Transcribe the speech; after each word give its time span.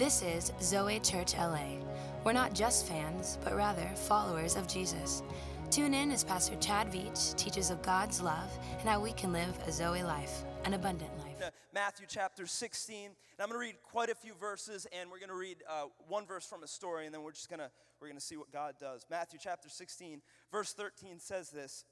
This 0.00 0.22
is 0.22 0.50
Zoe 0.62 0.98
Church 0.98 1.34
LA. 1.36 1.76
We're 2.24 2.32
not 2.32 2.54
just 2.54 2.88
fans, 2.88 3.36
but 3.44 3.54
rather 3.54 3.86
followers 3.94 4.56
of 4.56 4.66
Jesus. 4.66 5.22
Tune 5.70 5.92
in 5.92 6.10
as 6.10 6.24
Pastor 6.24 6.56
Chad 6.56 6.90
Veach 6.90 7.36
teaches 7.36 7.68
of 7.68 7.82
God's 7.82 8.22
love 8.22 8.50
and 8.78 8.88
how 8.88 8.98
we 8.98 9.12
can 9.12 9.30
live 9.30 9.54
a 9.66 9.70
Zoe 9.70 10.02
life, 10.02 10.42
an 10.64 10.72
abundant 10.72 11.10
life. 11.18 11.52
Matthew 11.74 12.06
chapter 12.08 12.46
16, 12.46 13.04
and 13.04 13.14
I'm 13.38 13.50
going 13.50 13.60
to 13.60 13.66
read 13.66 13.76
quite 13.82 14.08
a 14.08 14.14
few 14.14 14.32
verses, 14.40 14.86
and 14.98 15.10
we're 15.10 15.18
going 15.18 15.28
to 15.28 15.36
read 15.36 15.58
uh, 15.68 15.88
one 16.08 16.24
verse 16.24 16.46
from 16.46 16.62
a 16.62 16.66
story, 16.66 17.04
and 17.04 17.14
then 17.14 17.22
we're 17.22 17.32
just 17.32 17.50
going 17.50 17.60
to 17.60 17.70
we're 18.00 18.08
going 18.08 18.18
to 18.18 18.24
see 18.24 18.38
what 18.38 18.50
God 18.50 18.76
does. 18.80 19.04
Matthew 19.10 19.38
chapter 19.38 19.68
16, 19.68 20.22
verse 20.50 20.72
13 20.72 21.18
says 21.18 21.50
this. 21.50 21.84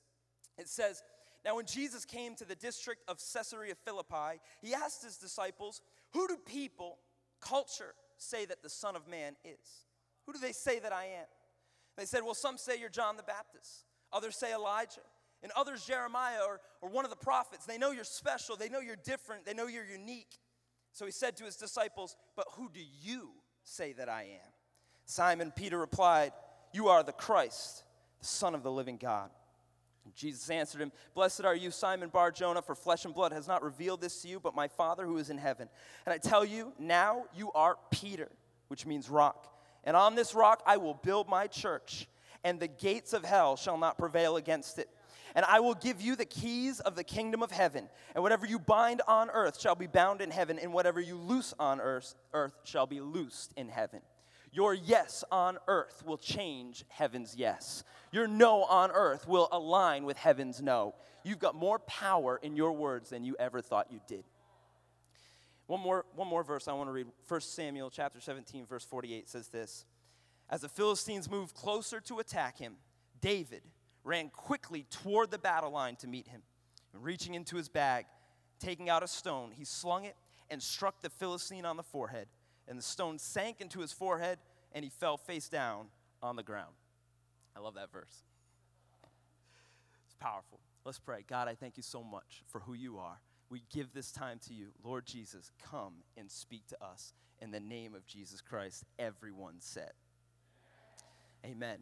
It 0.56 0.68
says, 0.68 1.02
"Now 1.44 1.56
when 1.56 1.66
Jesus 1.66 2.06
came 2.06 2.34
to 2.36 2.46
the 2.46 2.54
district 2.54 3.02
of 3.06 3.18
Caesarea 3.34 3.74
Philippi, 3.84 4.40
he 4.62 4.72
asked 4.72 5.04
his 5.04 5.18
disciples, 5.18 5.82
"Who 6.14 6.26
do 6.26 6.38
people, 6.38 6.96
culture, 7.40 7.94
say 8.16 8.44
that 8.46 8.62
the 8.62 8.68
Son 8.68 8.96
of 8.96 9.08
Man 9.08 9.34
is? 9.44 9.86
Who 10.26 10.32
do 10.32 10.38
they 10.38 10.52
say 10.52 10.78
that 10.78 10.92
I 10.92 11.04
am?" 11.04 11.26
They 11.98 12.06
said, 12.06 12.22
Well, 12.22 12.34
some 12.34 12.56
say 12.56 12.78
you're 12.78 12.88
John 12.88 13.16
the 13.16 13.24
Baptist, 13.24 13.84
others 14.12 14.36
say 14.36 14.54
Elijah, 14.54 15.00
and 15.42 15.50
others 15.56 15.84
Jeremiah 15.84 16.40
or, 16.46 16.60
or 16.80 16.88
one 16.88 17.04
of 17.04 17.10
the 17.10 17.16
prophets. 17.16 17.66
They 17.66 17.76
know 17.76 17.90
you're 17.90 18.04
special, 18.04 18.56
they 18.56 18.68
know 18.68 18.80
you're 18.80 18.96
different, 18.96 19.44
they 19.44 19.52
know 19.52 19.66
you're 19.66 19.84
unique. 19.84 20.38
So 20.92 21.04
he 21.06 21.12
said 21.12 21.36
to 21.38 21.44
his 21.44 21.56
disciples, 21.56 22.16
But 22.36 22.46
who 22.52 22.70
do 22.72 22.80
you 23.02 23.30
say 23.64 23.92
that 23.94 24.08
I 24.08 24.22
am? 24.22 24.52
Simon 25.06 25.52
Peter 25.54 25.76
replied, 25.76 26.32
You 26.72 26.88
are 26.88 27.02
the 27.02 27.12
Christ, 27.12 27.82
the 28.20 28.26
Son 28.26 28.54
of 28.54 28.62
the 28.62 28.70
living 28.70 28.96
God. 28.96 29.30
Jesus 30.14 30.50
answered 30.50 30.80
him, 30.80 30.92
Blessed 31.14 31.44
are 31.44 31.54
you, 31.54 31.70
Simon 31.70 32.08
Bar 32.08 32.30
Jonah, 32.30 32.62
for 32.62 32.74
flesh 32.74 33.04
and 33.04 33.14
blood 33.14 33.32
has 33.32 33.48
not 33.48 33.62
revealed 33.62 34.00
this 34.00 34.22
to 34.22 34.28
you, 34.28 34.40
but 34.40 34.54
my 34.54 34.68
Father 34.68 35.06
who 35.06 35.18
is 35.18 35.30
in 35.30 35.38
heaven. 35.38 35.68
And 36.06 36.12
I 36.12 36.18
tell 36.18 36.44
you, 36.44 36.72
now 36.78 37.24
you 37.34 37.52
are 37.52 37.76
Peter, 37.90 38.28
which 38.68 38.86
means 38.86 39.08
rock. 39.08 39.54
And 39.84 39.96
on 39.96 40.14
this 40.14 40.34
rock 40.34 40.62
I 40.66 40.76
will 40.76 40.94
build 40.94 41.28
my 41.28 41.46
church, 41.46 42.06
and 42.44 42.60
the 42.60 42.68
gates 42.68 43.12
of 43.12 43.24
hell 43.24 43.56
shall 43.56 43.78
not 43.78 43.98
prevail 43.98 44.36
against 44.36 44.78
it. 44.78 44.88
And 45.34 45.44
I 45.44 45.60
will 45.60 45.74
give 45.74 46.00
you 46.00 46.16
the 46.16 46.24
keys 46.24 46.80
of 46.80 46.96
the 46.96 47.04
kingdom 47.04 47.42
of 47.42 47.50
heaven. 47.50 47.88
And 48.14 48.22
whatever 48.22 48.46
you 48.46 48.58
bind 48.58 49.02
on 49.06 49.30
earth 49.30 49.60
shall 49.60 49.74
be 49.74 49.86
bound 49.86 50.20
in 50.20 50.30
heaven, 50.30 50.58
and 50.58 50.72
whatever 50.72 51.00
you 51.00 51.16
loose 51.16 51.54
on 51.58 51.80
earth, 51.80 52.14
earth 52.32 52.54
shall 52.64 52.86
be 52.86 53.00
loosed 53.00 53.52
in 53.56 53.68
heaven. 53.68 54.00
Your 54.52 54.74
yes 54.74 55.24
on 55.30 55.58
earth 55.66 56.02
will 56.06 56.16
change 56.16 56.84
heaven's 56.88 57.36
yes. 57.36 57.84
Your 58.12 58.26
no 58.26 58.64
on 58.64 58.90
earth 58.90 59.28
will 59.28 59.48
align 59.52 60.04
with 60.04 60.16
heaven's 60.16 60.62
no. 60.62 60.94
You've 61.22 61.38
got 61.38 61.54
more 61.54 61.78
power 61.80 62.38
in 62.42 62.56
your 62.56 62.72
words 62.72 63.10
than 63.10 63.24
you 63.24 63.36
ever 63.38 63.60
thought 63.60 63.92
you 63.92 64.00
did. 64.06 64.24
One 65.66 65.80
more, 65.80 66.06
one 66.14 66.28
more 66.28 66.42
verse 66.42 66.66
I 66.66 66.72
want 66.72 66.88
to 66.88 66.92
read. 66.92 67.06
1 67.26 67.40
Samuel 67.42 67.90
chapter 67.90 68.20
17, 68.20 68.64
verse 68.66 68.84
48 68.84 69.28
says 69.28 69.48
this. 69.48 69.84
As 70.48 70.62
the 70.62 70.68
Philistines 70.68 71.30
moved 71.30 71.54
closer 71.54 72.00
to 72.00 72.20
attack 72.20 72.56
him, 72.56 72.76
David 73.20 73.62
ran 74.02 74.30
quickly 74.30 74.86
toward 74.90 75.30
the 75.30 75.38
battle 75.38 75.70
line 75.70 75.96
to 75.96 76.06
meet 76.06 76.28
him. 76.28 76.40
And 76.94 77.04
reaching 77.04 77.34
into 77.34 77.56
his 77.56 77.68
bag, 77.68 78.06
taking 78.58 78.88
out 78.88 79.02
a 79.02 79.08
stone, 79.08 79.50
he 79.52 79.64
slung 79.66 80.04
it 80.04 80.16
and 80.48 80.62
struck 80.62 81.02
the 81.02 81.10
Philistine 81.10 81.66
on 81.66 81.76
the 81.76 81.82
forehead. 81.82 82.28
And 82.68 82.78
the 82.78 82.82
stone 82.82 83.18
sank 83.18 83.60
into 83.60 83.80
his 83.80 83.92
forehead, 83.92 84.38
and 84.72 84.84
he 84.84 84.90
fell 84.90 85.16
face 85.16 85.48
down 85.48 85.86
on 86.22 86.36
the 86.36 86.42
ground. 86.42 86.74
I 87.56 87.60
love 87.60 87.74
that 87.74 87.90
verse. 87.90 88.22
It's 90.06 90.14
powerful. 90.20 90.60
Let's 90.84 90.98
pray. 90.98 91.24
God, 91.26 91.48
I 91.48 91.54
thank 91.54 91.76
you 91.76 91.82
so 91.82 92.02
much 92.02 92.42
for 92.46 92.60
who 92.60 92.74
you 92.74 92.98
are 92.98 93.20
we 93.50 93.62
give 93.72 93.92
this 93.92 94.12
time 94.12 94.38
to 94.46 94.54
you. 94.54 94.68
Lord 94.84 95.06
Jesus, 95.06 95.50
come 95.70 95.94
and 96.16 96.30
speak 96.30 96.66
to 96.68 96.84
us. 96.84 97.12
In 97.40 97.50
the 97.50 97.60
name 97.60 97.94
of 97.94 98.04
Jesus 98.06 98.40
Christ, 98.40 98.84
everyone 98.98 99.54
said. 99.60 99.92
Amen. 101.46 101.78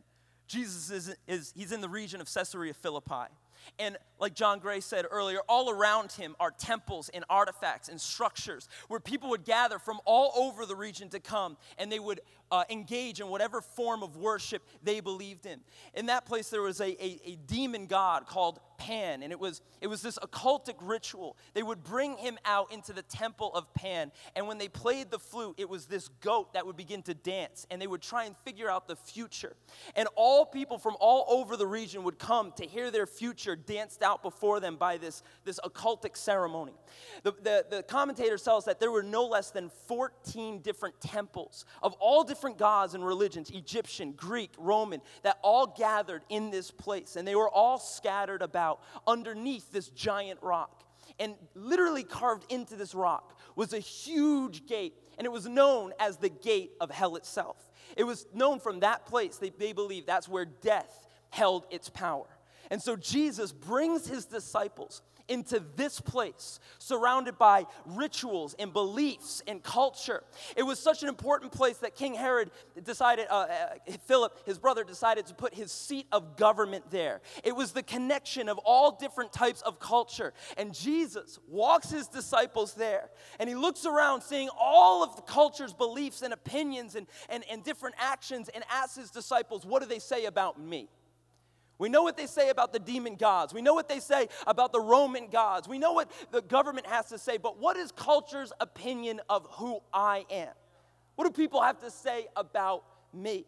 Jesus 0.46 0.90
is, 0.90 1.16
is 1.26 1.52
he's 1.56 1.72
in 1.72 1.80
the 1.80 1.88
region 1.88 2.20
of 2.20 2.32
Caesarea 2.32 2.74
Philippi. 2.74 3.32
And 3.78 3.96
like 4.18 4.34
John 4.34 4.58
Gray 4.58 4.80
said 4.80 5.04
earlier, 5.10 5.40
all 5.48 5.70
around 5.70 6.12
him 6.12 6.34
are 6.40 6.50
temples 6.50 7.10
and 7.12 7.24
artifacts 7.28 7.88
and 7.88 8.00
structures 8.00 8.68
where 8.88 9.00
people 9.00 9.30
would 9.30 9.44
gather 9.44 9.78
from 9.78 10.00
all 10.04 10.32
over 10.36 10.66
the 10.66 10.76
region 10.76 11.08
to 11.10 11.20
come 11.20 11.56
and 11.78 11.90
they 11.90 11.98
would 11.98 12.20
uh, 12.50 12.64
engage 12.70 13.20
in 13.20 13.28
whatever 13.28 13.60
form 13.60 14.02
of 14.02 14.16
worship 14.16 14.62
they 14.82 15.00
believed 15.00 15.46
in. 15.46 15.60
In 15.94 16.06
that 16.06 16.26
place, 16.26 16.48
there 16.48 16.62
was 16.62 16.80
a, 16.80 16.90
a, 17.04 17.20
a 17.24 17.36
demon 17.46 17.86
god 17.86 18.26
called 18.26 18.60
Pan, 18.78 19.22
and 19.22 19.32
it 19.32 19.40
was, 19.40 19.62
it 19.80 19.86
was 19.86 20.02
this 20.02 20.18
occultic 20.18 20.74
ritual. 20.80 21.36
They 21.54 21.62
would 21.62 21.82
bring 21.82 22.16
him 22.16 22.38
out 22.44 22.72
into 22.72 22.92
the 22.92 23.02
temple 23.02 23.50
of 23.54 23.72
Pan, 23.74 24.12
and 24.34 24.46
when 24.46 24.58
they 24.58 24.68
played 24.68 25.10
the 25.10 25.18
flute, 25.18 25.54
it 25.58 25.68
was 25.68 25.86
this 25.86 26.08
goat 26.20 26.52
that 26.52 26.66
would 26.66 26.76
begin 26.76 27.02
to 27.02 27.14
dance, 27.14 27.66
and 27.70 27.80
they 27.80 27.86
would 27.86 28.02
try 28.02 28.24
and 28.24 28.36
figure 28.44 28.70
out 28.70 28.86
the 28.86 28.96
future. 28.96 29.54
And 29.94 30.08
all 30.14 30.44
people 30.44 30.78
from 30.78 30.96
all 31.00 31.24
over 31.28 31.56
the 31.56 31.66
region 31.66 32.04
would 32.04 32.18
come 32.18 32.52
to 32.56 32.66
hear 32.66 32.90
their 32.90 33.06
future 33.06 33.45
danced 33.54 34.02
out 34.02 34.22
before 34.22 34.58
them 34.58 34.76
by 34.76 34.96
this, 34.96 35.22
this 35.44 35.60
occultic 35.62 36.16
ceremony. 36.16 36.72
The, 37.22 37.32
the, 37.42 37.66
the 37.70 37.82
commentator 37.82 38.38
tells 38.38 38.64
that 38.64 38.80
there 38.80 38.90
were 38.90 39.02
no 39.02 39.26
less 39.26 39.50
than 39.50 39.70
14 39.86 40.60
different 40.62 41.00
temples 41.00 41.64
of 41.82 41.92
all 42.00 42.24
different 42.24 42.58
gods 42.58 42.94
and 42.94 43.06
religions 43.06 43.50
Egyptian, 43.50 44.12
Greek, 44.12 44.50
Roman 44.58 45.00
that 45.22 45.38
all 45.42 45.66
gathered 45.66 46.22
in 46.28 46.50
this 46.50 46.70
place, 46.70 47.16
and 47.16 47.28
they 47.28 47.36
were 47.36 47.50
all 47.50 47.78
scattered 47.78 48.42
about 48.42 48.80
underneath 49.06 49.70
this 49.70 49.88
giant 49.90 50.40
rock. 50.42 50.82
And 51.18 51.34
literally 51.54 52.02
carved 52.02 52.50
into 52.52 52.76
this 52.76 52.94
rock 52.94 53.38
was 53.54 53.72
a 53.72 53.78
huge 53.78 54.66
gate, 54.66 54.94
and 55.16 55.24
it 55.24 55.30
was 55.30 55.46
known 55.46 55.92
as 55.98 56.16
the 56.16 56.28
gate 56.28 56.72
of 56.80 56.90
hell 56.90 57.16
itself. 57.16 57.56
It 57.96 58.04
was 58.04 58.26
known 58.34 58.60
from 58.60 58.80
that 58.80 59.06
place, 59.06 59.36
they, 59.36 59.50
they 59.50 59.72
believe 59.72 60.04
that's 60.04 60.28
where 60.28 60.44
death 60.44 61.06
held 61.30 61.66
its 61.70 61.88
power. 61.88 62.26
And 62.70 62.80
so 62.82 62.96
Jesus 62.96 63.52
brings 63.52 64.06
his 64.06 64.26
disciples 64.26 65.02
into 65.28 65.62
this 65.76 66.00
place, 66.00 66.60
surrounded 66.78 67.38
by 67.38 67.66
rituals 67.84 68.54
and 68.58 68.72
beliefs 68.72 69.42
and 69.46 69.62
culture. 69.62 70.22
It 70.56 70.62
was 70.62 70.78
such 70.78 71.02
an 71.02 71.08
important 71.08 71.52
place 71.52 71.78
that 71.78 71.94
King 71.94 72.14
Herod 72.14 72.50
decided, 72.84 73.26
uh, 73.30 73.46
uh, 73.46 73.92
Philip, 74.04 74.46
his 74.46 74.58
brother, 74.58 74.84
decided 74.84 75.26
to 75.26 75.34
put 75.34 75.54
his 75.54 75.72
seat 75.72 76.06
of 76.12 76.36
government 76.36 76.90
there. 76.90 77.20
It 77.44 77.54
was 77.54 77.72
the 77.72 77.82
connection 77.82 78.48
of 78.48 78.58
all 78.58 78.92
different 78.92 79.32
types 79.32 79.62
of 79.62 79.80
culture. 79.80 80.32
And 80.56 80.74
Jesus 80.74 81.38
walks 81.48 81.90
his 81.90 82.08
disciples 82.08 82.74
there, 82.74 83.10
and 83.38 83.48
he 83.48 83.54
looks 83.54 83.84
around, 83.86 84.22
seeing 84.22 84.48
all 84.58 85.02
of 85.02 85.16
the 85.16 85.22
culture's 85.22 85.72
beliefs 85.72 86.22
and 86.22 86.32
opinions 86.32 86.94
and, 86.94 87.06
and, 87.28 87.44
and 87.50 87.64
different 87.64 87.96
actions, 87.98 88.48
and 88.54 88.64
asks 88.70 88.96
his 88.96 89.10
disciples, 89.10 89.66
What 89.66 89.82
do 89.82 89.88
they 89.88 89.98
say 89.98 90.26
about 90.26 90.60
me? 90.60 90.88
We 91.78 91.88
know 91.88 92.02
what 92.02 92.16
they 92.16 92.26
say 92.26 92.48
about 92.48 92.72
the 92.72 92.78
demon 92.78 93.16
gods. 93.16 93.52
We 93.52 93.60
know 93.60 93.74
what 93.74 93.88
they 93.88 94.00
say 94.00 94.28
about 94.46 94.72
the 94.72 94.80
Roman 94.80 95.28
gods. 95.28 95.68
We 95.68 95.78
know 95.78 95.92
what 95.92 96.10
the 96.30 96.40
government 96.40 96.86
has 96.86 97.06
to 97.06 97.18
say, 97.18 97.36
but 97.36 97.58
what 97.58 97.76
is 97.76 97.92
culture's 97.92 98.52
opinion 98.60 99.20
of 99.28 99.46
who 99.52 99.80
I 99.92 100.24
am? 100.30 100.52
What 101.16 101.26
do 101.26 101.30
people 101.30 101.62
have 101.62 101.78
to 101.80 101.90
say 101.90 102.26
about 102.34 102.84
me? 103.12 103.44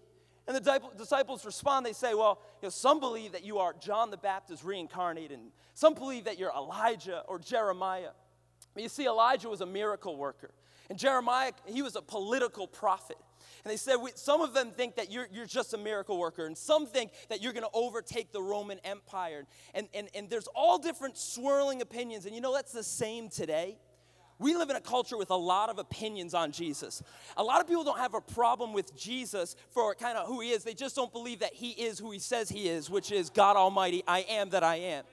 And 0.46 0.56
the 0.56 0.80
disciples 0.96 1.44
respond, 1.44 1.84
they 1.84 1.92
say, 1.92 2.14
Well, 2.14 2.40
you 2.62 2.66
know, 2.66 2.70
some 2.70 3.00
believe 3.00 3.32
that 3.32 3.44
you 3.44 3.58
are 3.58 3.74
John 3.78 4.10
the 4.10 4.16
Baptist 4.16 4.64
reincarnated, 4.64 5.38
and 5.38 5.50
some 5.74 5.92
believe 5.92 6.24
that 6.24 6.38
you're 6.38 6.52
Elijah 6.56 7.22
or 7.28 7.38
Jeremiah. 7.38 8.12
But 8.72 8.82
you 8.82 8.88
see, 8.88 9.06
Elijah 9.06 9.50
was 9.50 9.60
a 9.60 9.66
miracle 9.66 10.16
worker, 10.16 10.50
and 10.88 10.98
Jeremiah, 10.98 11.52
he 11.66 11.82
was 11.82 11.96
a 11.96 12.02
political 12.02 12.66
prophet. 12.66 13.18
And 13.64 13.72
they 13.72 13.76
said, 13.76 13.96
some 14.14 14.40
of 14.40 14.54
them 14.54 14.70
think 14.70 14.96
that 14.96 15.10
you're, 15.10 15.28
you're 15.32 15.46
just 15.46 15.74
a 15.74 15.78
miracle 15.78 16.18
worker, 16.18 16.46
and 16.46 16.56
some 16.56 16.86
think 16.86 17.12
that 17.28 17.42
you're 17.42 17.52
going 17.52 17.64
to 17.64 17.70
overtake 17.74 18.32
the 18.32 18.42
Roman 18.42 18.78
Empire. 18.84 19.44
And, 19.74 19.88
and, 19.94 20.08
and 20.14 20.30
there's 20.30 20.48
all 20.54 20.78
different 20.78 21.16
swirling 21.16 21.82
opinions. 21.82 22.26
And 22.26 22.34
you 22.34 22.40
know, 22.40 22.54
that's 22.54 22.72
the 22.72 22.84
same 22.84 23.28
today. 23.28 23.78
We 24.40 24.54
live 24.54 24.70
in 24.70 24.76
a 24.76 24.80
culture 24.80 25.16
with 25.16 25.30
a 25.30 25.36
lot 25.36 25.68
of 25.68 25.78
opinions 25.78 26.32
on 26.32 26.52
Jesus. 26.52 27.02
A 27.36 27.42
lot 27.42 27.60
of 27.60 27.66
people 27.66 27.82
don't 27.82 27.98
have 27.98 28.14
a 28.14 28.20
problem 28.20 28.72
with 28.72 28.96
Jesus 28.96 29.56
for 29.70 29.94
kind 29.96 30.16
of 30.16 30.28
who 30.28 30.40
he 30.40 30.50
is. 30.50 30.62
They 30.62 30.74
just 30.74 30.94
don't 30.94 31.12
believe 31.12 31.40
that 31.40 31.54
he 31.54 31.70
is 31.70 31.98
who 31.98 32.12
he 32.12 32.20
says 32.20 32.48
he 32.48 32.68
is, 32.68 32.88
which 32.88 33.10
is 33.10 33.30
God 33.30 33.56
Almighty, 33.56 34.04
I 34.06 34.20
am 34.28 34.50
that 34.50 34.62
I 34.62 34.76
am. 34.76 35.04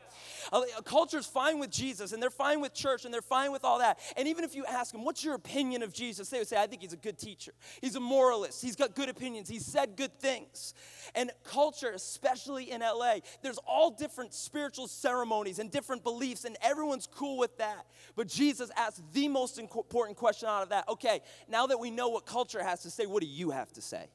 A, 0.52 0.82
culture's 0.84 1.26
fine 1.26 1.60
with 1.60 1.70
Jesus 1.70 2.12
and 2.12 2.22
they're 2.22 2.30
fine 2.30 2.62
with 2.62 2.74
church 2.74 3.06
and 3.06 3.14
they're 3.14 3.22
fine 3.22 3.52
with 3.52 3.64
all 3.64 3.80
that. 3.80 4.00
And 4.18 4.28
even 4.28 4.44
if 4.44 4.56
you 4.56 4.66
ask 4.66 4.92
them, 4.92 5.04
what's 5.04 5.24
your 5.24 5.36
opinion 5.36 5.84
of 5.84 5.94
Jesus? 5.94 6.30
They 6.30 6.40
would 6.40 6.48
say, 6.48 6.62
I 6.62 6.68
think 6.68 6.82
he's 6.82 6.94
a 6.94 6.98
good 6.98 7.18
teacher. 7.18 7.54
He's 7.82 7.96
a 7.96 8.00
moralist. 8.00 8.62
He's 8.62 8.76
got 8.76 8.96
good 8.96 9.10
opinions. 9.10 9.50
He 9.50 9.60
said 9.60 9.96
good 9.96 10.20
things. 10.20 10.74
And 11.14 11.32
culture, 11.44 11.92
especially 11.92 12.72
in 12.72 12.82
LA, 12.82 13.18
there's 13.42 13.60
all 13.68 13.92
different 13.92 14.34
spiritual 14.34 14.88
ceremonies 14.88 15.60
and 15.60 15.72
different 15.72 16.04
beliefs, 16.04 16.46
and 16.46 16.58
everyone's 16.62 17.08
cool 17.08 17.38
with 17.38 17.58
that. 17.58 17.86
But 18.16 18.28
Jesus 18.28 18.72
asked 18.76 19.02
the 19.14 19.28
most 19.28 19.60
important 19.60 20.18
question 20.18 20.50
out 20.50 20.64
of 20.64 20.70
that. 20.70 20.88
Okay, 20.90 21.22
now 21.48 21.68
that 21.68 21.80
we 21.80 21.92
know 21.92 22.10
what 22.10 22.26
culture 22.26 22.64
has 22.64 22.82
to 22.84 22.90
say, 22.90 23.06
what 23.06 23.22
do 23.22 23.28
you 23.28 23.52
have 23.52 23.72
to 23.74 23.82
say? 23.82 24.08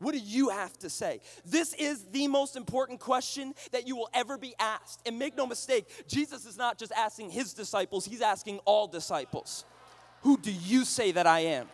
What 0.00 0.12
do 0.12 0.18
you 0.18 0.48
have 0.48 0.76
to 0.78 0.90
say? 0.90 1.20
This 1.44 1.74
is 1.74 2.04
the 2.10 2.26
most 2.26 2.56
important 2.56 3.00
question 3.00 3.54
that 3.70 3.86
you 3.86 3.96
will 3.96 4.08
ever 4.14 4.38
be 4.38 4.54
asked. 4.58 5.00
And 5.06 5.18
make 5.18 5.36
no 5.36 5.46
mistake, 5.46 5.86
Jesus 6.08 6.46
is 6.46 6.56
not 6.56 6.78
just 6.78 6.90
asking 6.92 7.30
his 7.30 7.52
disciples, 7.52 8.06
he's 8.06 8.22
asking 8.22 8.60
all 8.64 8.88
disciples. 8.88 9.64
Who 10.22 10.38
do 10.38 10.50
you 10.50 10.84
say 10.84 11.12
that 11.12 11.26
I 11.26 11.40
am? 11.40 11.68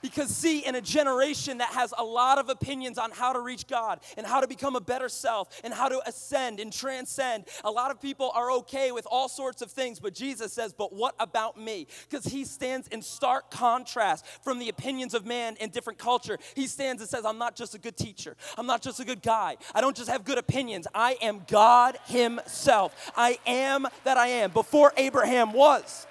Because, 0.00 0.28
see, 0.28 0.60
in 0.60 0.74
a 0.74 0.80
generation 0.80 1.58
that 1.58 1.70
has 1.70 1.92
a 1.96 2.04
lot 2.04 2.38
of 2.38 2.48
opinions 2.48 2.98
on 2.98 3.10
how 3.10 3.32
to 3.32 3.40
reach 3.40 3.66
God 3.66 4.00
and 4.16 4.26
how 4.26 4.40
to 4.40 4.46
become 4.46 4.76
a 4.76 4.80
better 4.80 5.08
self 5.08 5.48
and 5.64 5.74
how 5.74 5.88
to 5.88 6.00
ascend 6.06 6.60
and 6.60 6.72
transcend, 6.72 7.46
a 7.64 7.70
lot 7.70 7.90
of 7.90 8.00
people 8.00 8.30
are 8.34 8.50
okay 8.52 8.92
with 8.92 9.06
all 9.10 9.28
sorts 9.28 9.62
of 9.62 9.70
things. 9.70 9.98
But 9.98 10.14
Jesus 10.14 10.52
says, 10.52 10.72
But 10.72 10.92
what 10.92 11.14
about 11.18 11.60
me? 11.60 11.86
Because 12.08 12.26
he 12.26 12.44
stands 12.44 12.88
in 12.88 13.02
stark 13.02 13.50
contrast 13.50 14.24
from 14.42 14.58
the 14.58 14.68
opinions 14.68 15.14
of 15.14 15.26
man 15.26 15.56
in 15.60 15.70
different 15.70 15.98
culture. 15.98 16.38
He 16.54 16.66
stands 16.66 17.02
and 17.02 17.10
says, 17.10 17.24
I'm 17.24 17.38
not 17.38 17.56
just 17.56 17.74
a 17.74 17.78
good 17.78 17.96
teacher, 17.96 18.36
I'm 18.56 18.66
not 18.66 18.82
just 18.82 19.00
a 19.00 19.04
good 19.04 19.22
guy, 19.22 19.56
I 19.74 19.80
don't 19.80 19.96
just 19.96 20.10
have 20.10 20.24
good 20.24 20.38
opinions. 20.38 20.86
I 20.94 21.16
am 21.20 21.42
God 21.48 21.98
Himself. 22.06 23.12
I 23.16 23.38
am 23.46 23.86
that 24.04 24.16
I 24.16 24.28
am. 24.28 24.50
Before 24.50 24.92
Abraham 24.96 25.52
was, 25.52 26.06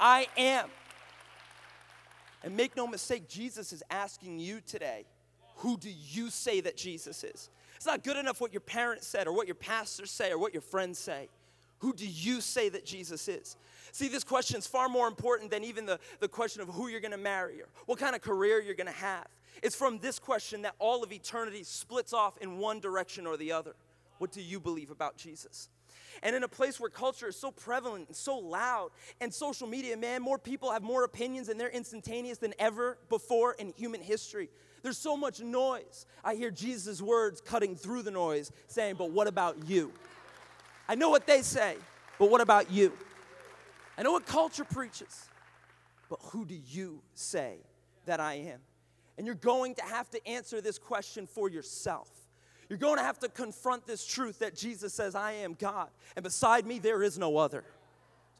I 0.00 0.26
am. 0.36 0.68
And 2.46 2.56
make 2.56 2.76
no 2.76 2.86
mistake, 2.86 3.28
Jesus 3.28 3.72
is 3.72 3.82
asking 3.90 4.38
you 4.38 4.60
today, 4.64 5.04
who 5.56 5.76
do 5.76 5.90
you 5.90 6.30
say 6.30 6.60
that 6.60 6.76
Jesus 6.76 7.24
is? 7.24 7.50
It's 7.74 7.86
not 7.86 8.04
good 8.04 8.16
enough 8.16 8.40
what 8.40 8.52
your 8.52 8.60
parents 8.60 9.04
said 9.04 9.26
or 9.26 9.32
what 9.32 9.48
your 9.48 9.56
pastors 9.56 10.12
say 10.12 10.30
or 10.30 10.38
what 10.38 10.54
your 10.54 10.62
friends 10.62 10.96
say. 10.96 11.28
Who 11.78 11.92
do 11.92 12.06
you 12.06 12.40
say 12.40 12.68
that 12.68 12.86
Jesus 12.86 13.26
is? 13.26 13.56
See, 13.90 14.06
this 14.06 14.22
question 14.22 14.58
is 14.58 14.66
far 14.68 14.88
more 14.88 15.08
important 15.08 15.50
than 15.50 15.64
even 15.64 15.86
the, 15.86 15.98
the 16.20 16.28
question 16.28 16.62
of 16.62 16.68
who 16.68 16.86
you're 16.86 17.00
gonna 17.00 17.16
marry 17.16 17.60
or 17.60 17.66
what 17.86 17.98
kind 17.98 18.14
of 18.14 18.22
career 18.22 18.62
you're 18.62 18.76
gonna 18.76 18.92
have. 18.92 19.26
It's 19.60 19.74
from 19.74 19.98
this 19.98 20.20
question 20.20 20.62
that 20.62 20.76
all 20.78 21.02
of 21.02 21.10
eternity 21.10 21.64
splits 21.64 22.12
off 22.12 22.38
in 22.38 22.58
one 22.58 22.78
direction 22.78 23.26
or 23.26 23.36
the 23.36 23.50
other. 23.50 23.74
What 24.18 24.30
do 24.30 24.40
you 24.40 24.60
believe 24.60 24.92
about 24.92 25.16
Jesus? 25.16 25.68
And 26.22 26.34
in 26.34 26.42
a 26.42 26.48
place 26.48 26.80
where 26.80 26.90
culture 26.90 27.28
is 27.28 27.36
so 27.36 27.50
prevalent 27.50 28.08
and 28.08 28.16
so 28.16 28.38
loud, 28.38 28.90
and 29.20 29.32
social 29.32 29.66
media, 29.66 29.96
man, 29.96 30.22
more 30.22 30.38
people 30.38 30.72
have 30.72 30.82
more 30.82 31.04
opinions 31.04 31.48
and 31.48 31.58
they're 31.58 31.68
instantaneous 31.68 32.38
than 32.38 32.54
ever 32.58 32.98
before 33.08 33.54
in 33.54 33.72
human 33.76 34.00
history. 34.00 34.48
There's 34.82 34.98
so 34.98 35.16
much 35.16 35.40
noise. 35.40 36.06
I 36.22 36.34
hear 36.34 36.50
Jesus' 36.50 37.02
words 37.02 37.40
cutting 37.40 37.76
through 37.76 38.02
the 38.02 38.10
noise 38.10 38.52
saying, 38.68 38.96
But 38.96 39.10
what 39.10 39.26
about 39.26 39.66
you? 39.66 39.92
I 40.88 40.94
know 40.94 41.10
what 41.10 41.26
they 41.26 41.42
say, 41.42 41.76
but 42.18 42.30
what 42.30 42.40
about 42.40 42.70
you? 42.70 42.92
I 43.98 44.02
know 44.02 44.12
what 44.12 44.26
culture 44.26 44.64
preaches, 44.64 45.26
but 46.08 46.20
who 46.30 46.44
do 46.44 46.54
you 46.54 47.02
say 47.14 47.56
that 48.04 48.20
I 48.20 48.34
am? 48.34 48.60
And 49.18 49.26
you're 49.26 49.34
going 49.34 49.74
to 49.76 49.82
have 49.82 50.10
to 50.10 50.28
answer 50.28 50.60
this 50.60 50.78
question 50.78 51.26
for 51.26 51.48
yourself. 51.48 52.08
You're 52.68 52.78
going 52.78 52.96
to 52.96 53.02
have 53.02 53.18
to 53.20 53.28
confront 53.28 53.86
this 53.86 54.04
truth 54.04 54.40
that 54.40 54.56
Jesus 54.56 54.92
says, 54.92 55.14
I 55.14 55.32
am 55.32 55.54
God, 55.54 55.88
and 56.16 56.22
beside 56.22 56.66
me 56.66 56.78
there 56.78 57.02
is 57.02 57.18
no 57.18 57.36
other. 57.36 57.64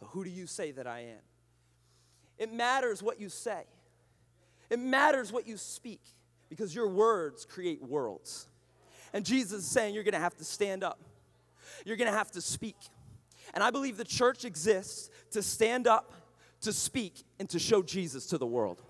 So, 0.00 0.06
who 0.06 0.24
do 0.24 0.30
you 0.30 0.46
say 0.46 0.72
that 0.72 0.86
I 0.86 1.00
am? 1.00 1.22
It 2.38 2.52
matters 2.52 3.02
what 3.02 3.20
you 3.20 3.28
say, 3.28 3.64
it 4.70 4.78
matters 4.78 5.32
what 5.32 5.46
you 5.46 5.56
speak, 5.56 6.00
because 6.48 6.74
your 6.74 6.88
words 6.88 7.44
create 7.44 7.82
worlds. 7.82 8.48
And 9.12 9.24
Jesus 9.24 9.60
is 9.60 9.70
saying, 9.70 9.94
You're 9.94 10.04
going 10.04 10.14
to 10.14 10.20
have 10.20 10.36
to 10.36 10.44
stand 10.44 10.82
up, 10.82 10.98
you're 11.84 11.96
going 11.96 12.10
to 12.10 12.16
have 12.16 12.32
to 12.32 12.40
speak. 12.40 12.76
And 13.54 13.62
I 13.62 13.70
believe 13.70 13.96
the 13.96 14.04
church 14.04 14.44
exists 14.44 15.08
to 15.30 15.40
stand 15.40 15.86
up, 15.86 16.12
to 16.62 16.72
speak, 16.72 17.22
and 17.38 17.48
to 17.50 17.60
show 17.60 17.80
Jesus 17.80 18.26
to 18.26 18.38
the 18.38 18.46
world. 18.46 18.82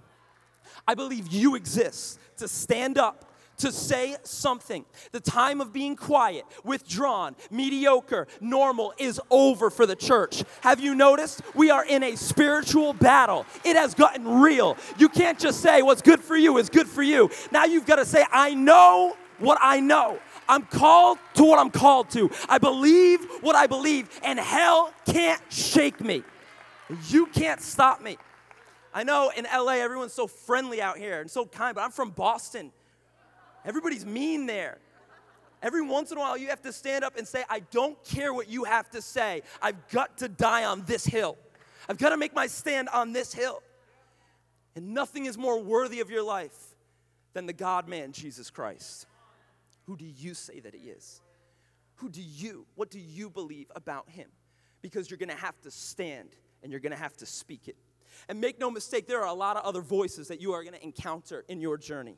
I 0.88 0.94
believe 0.94 1.28
you 1.28 1.56
exist 1.56 2.18
to 2.38 2.48
stand 2.48 2.96
up 2.96 3.30
to 3.58 3.72
say 3.72 4.16
something. 4.22 4.84
The 5.12 5.20
time 5.20 5.60
of 5.60 5.72
being 5.72 5.96
quiet, 5.96 6.44
withdrawn, 6.64 7.36
mediocre, 7.50 8.26
normal 8.40 8.94
is 8.98 9.20
over 9.30 9.70
for 9.70 9.86
the 9.86 9.96
church. 9.96 10.44
Have 10.62 10.80
you 10.80 10.94
noticed? 10.94 11.42
We 11.54 11.70
are 11.70 11.84
in 11.84 12.02
a 12.02 12.16
spiritual 12.16 12.92
battle. 12.92 13.46
It 13.64 13.76
has 13.76 13.94
gotten 13.94 14.40
real. 14.40 14.76
You 14.98 15.08
can't 15.08 15.38
just 15.38 15.60
say 15.60 15.82
what's 15.82 16.02
good 16.02 16.20
for 16.20 16.36
you 16.36 16.58
is 16.58 16.68
good 16.68 16.88
for 16.88 17.02
you. 17.02 17.30
Now 17.50 17.64
you've 17.64 17.86
got 17.86 17.96
to 17.96 18.04
say, 18.04 18.24
I 18.30 18.54
know 18.54 19.16
what 19.38 19.58
I 19.60 19.80
know. 19.80 20.18
I'm 20.48 20.62
called 20.62 21.18
to 21.34 21.44
what 21.44 21.58
I'm 21.58 21.70
called 21.70 22.10
to. 22.10 22.30
I 22.48 22.58
believe 22.58 23.24
what 23.40 23.56
I 23.56 23.66
believe, 23.66 24.08
and 24.22 24.38
hell 24.38 24.92
can't 25.06 25.40
shake 25.48 26.00
me. 26.00 26.22
You 27.08 27.26
can't 27.26 27.60
stop 27.60 28.00
me. 28.00 28.16
I 28.94 29.02
know 29.02 29.30
in 29.36 29.44
LA, 29.44 29.72
everyone's 29.72 30.14
so 30.14 30.26
friendly 30.26 30.80
out 30.80 30.96
here 30.96 31.20
and 31.20 31.30
so 31.30 31.44
kind, 31.44 31.74
but 31.74 31.82
I'm 31.82 31.90
from 31.90 32.10
Boston. 32.10 32.72
Everybody's 33.66 34.06
mean 34.06 34.46
there. 34.46 34.78
Every 35.62 35.82
once 35.82 36.12
in 36.12 36.18
a 36.18 36.20
while, 36.20 36.38
you 36.38 36.48
have 36.48 36.62
to 36.62 36.72
stand 36.72 37.04
up 37.04 37.16
and 37.16 37.26
say, 37.26 37.42
I 37.48 37.60
don't 37.60 38.02
care 38.04 38.32
what 38.32 38.48
you 38.48 38.64
have 38.64 38.88
to 38.90 39.02
say. 39.02 39.42
I've 39.60 39.88
got 39.88 40.18
to 40.18 40.28
die 40.28 40.64
on 40.64 40.84
this 40.86 41.04
hill. 41.04 41.36
I've 41.88 41.98
got 41.98 42.10
to 42.10 42.16
make 42.16 42.34
my 42.34 42.46
stand 42.46 42.88
on 42.90 43.12
this 43.12 43.32
hill. 43.34 43.62
And 44.76 44.92
nothing 44.92 45.24
is 45.24 45.36
more 45.36 45.60
worthy 45.60 46.00
of 46.00 46.10
your 46.10 46.22
life 46.22 46.56
than 47.32 47.46
the 47.46 47.52
God 47.52 47.88
man, 47.88 48.12
Jesus 48.12 48.50
Christ. 48.50 49.06
Who 49.86 49.96
do 49.96 50.04
you 50.04 50.34
say 50.34 50.60
that 50.60 50.74
he 50.74 50.90
is? 50.90 51.20
Who 51.96 52.10
do 52.10 52.22
you, 52.22 52.66
what 52.74 52.90
do 52.90 52.98
you 52.98 53.30
believe 53.30 53.70
about 53.74 54.08
him? 54.10 54.28
Because 54.82 55.10
you're 55.10 55.18
going 55.18 55.30
to 55.30 55.36
have 55.36 55.60
to 55.62 55.70
stand 55.70 56.28
and 56.62 56.70
you're 56.70 56.80
going 56.80 56.92
to 56.92 56.98
have 56.98 57.16
to 57.18 57.26
speak 57.26 57.68
it. 57.68 57.76
And 58.28 58.40
make 58.40 58.58
no 58.58 58.70
mistake, 58.70 59.06
there 59.06 59.20
are 59.22 59.28
a 59.28 59.34
lot 59.34 59.56
of 59.56 59.64
other 59.64 59.80
voices 59.80 60.28
that 60.28 60.40
you 60.40 60.52
are 60.52 60.62
going 60.62 60.74
to 60.74 60.82
encounter 60.82 61.44
in 61.48 61.60
your 61.60 61.78
journey. 61.78 62.16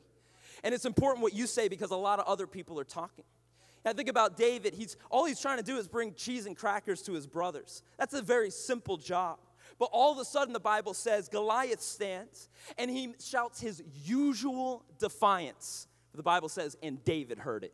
And 0.63 0.73
it's 0.73 0.85
important 0.85 1.21
what 1.21 1.33
you 1.33 1.47
say 1.47 1.67
because 1.67 1.91
a 1.91 1.95
lot 1.95 2.19
of 2.19 2.25
other 2.25 2.47
people 2.47 2.79
are 2.79 2.85
talking. 2.85 3.25
I 3.85 3.93
think 3.93 4.09
about 4.09 4.35
David. 4.35 4.73
He's 4.73 4.97
all 5.09 5.25
he's 5.25 5.39
trying 5.39 5.57
to 5.57 5.63
do 5.63 5.77
is 5.77 5.87
bring 5.87 6.13
cheese 6.13 6.45
and 6.45 6.55
crackers 6.55 7.01
to 7.03 7.13
his 7.13 7.25
brothers. 7.25 7.81
That's 7.97 8.13
a 8.13 8.21
very 8.21 8.49
simple 8.49 8.97
job. 8.97 9.39
But 9.77 9.89
all 9.93 10.11
of 10.11 10.17
a 10.17 10.25
sudden, 10.25 10.53
the 10.53 10.59
Bible 10.59 10.93
says 10.93 11.29
Goliath 11.29 11.81
stands 11.81 12.49
and 12.77 12.91
he 12.91 13.13
shouts 13.23 13.61
his 13.61 13.81
usual 14.03 14.83
defiance. 14.99 15.87
The 16.13 16.23
Bible 16.23 16.49
says, 16.49 16.75
and 16.83 17.03
David 17.05 17.39
heard 17.39 17.63
it. 17.63 17.73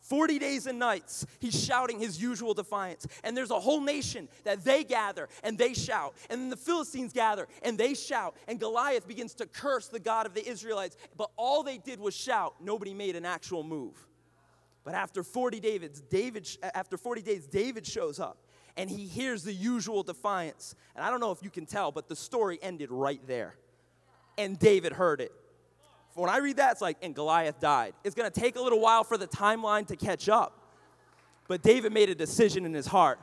40 0.00 0.38
days 0.38 0.66
and 0.66 0.78
nights, 0.78 1.26
he's 1.38 1.62
shouting 1.62 1.98
his 1.98 2.20
usual 2.20 2.54
defiance. 2.54 3.06
And 3.22 3.36
there's 3.36 3.50
a 3.50 3.60
whole 3.60 3.80
nation 3.80 4.28
that 4.44 4.64
they 4.64 4.82
gather 4.82 5.28
and 5.44 5.58
they 5.58 5.74
shout. 5.74 6.14
And 6.28 6.40
then 6.40 6.50
the 6.50 6.56
Philistines 6.56 7.12
gather 7.12 7.46
and 7.62 7.76
they 7.76 7.94
shout. 7.94 8.36
And 8.48 8.58
Goliath 8.58 9.06
begins 9.06 9.34
to 9.34 9.46
curse 9.46 9.88
the 9.88 10.00
God 10.00 10.26
of 10.26 10.34
the 10.34 10.46
Israelites. 10.46 10.96
But 11.16 11.30
all 11.36 11.62
they 11.62 11.78
did 11.78 12.00
was 12.00 12.14
shout. 12.14 12.54
Nobody 12.60 12.94
made 12.94 13.14
an 13.14 13.24
actual 13.24 13.62
move. 13.62 13.94
But 14.84 14.94
after 14.94 15.22
40 15.22 15.60
Davids, 15.60 16.00
David, 16.00 16.48
after 16.74 16.96
40 16.96 17.22
days, 17.22 17.46
David 17.46 17.86
shows 17.86 18.18
up 18.18 18.38
and 18.76 18.88
he 18.88 19.06
hears 19.06 19.42
the 19.42 19.52
usual 19.52 20.02
defiance. 20.02 20.74
And 20.96 21.04
I 21.04 21.10
don't 21.10 21.20
know 21.20 21.32
if 21.32 21.42
you 21.42 21.50
can 21.50 21.66
tell, 21.66 21.92
but 21.92 22.08
the 22.08 22.16
story 22.16 22.58
ended 22.62 22.90
right 22.90 23.20
there. 23.26 23.56
And 24.38 24.58
David 24.58 24.92
heard 24.94 25.20
it 25.20 25.32
when 26.20 26.30
I 26.30 26.38
read 26.38 26.56
that, 26.56 26.72
it's 26.72 26.80
like, 26.80 26.96
and 27.02 27.14
Goliath 27.14 27.60
died. 27.60 27.94
It's 28.04 28.14
gonna 28.14 28.30
take 28.30 28.56
a 28.56 28.60
little 28.60 28.80
while 28.80 29.04
for 29.04 29.16
the 29.16 29.26
timeline 29.26 29.86
to 29.88 29.96
catch 29.96 30.28
up. 30.28 30.56
But 31.48 31.62
David 31.62 31.92
made 31.92 32.10
a 32.10 32.14
decision 32.14 32.64
in 32.64 32.74
his 32.74 32.86
heart 32.86 33.18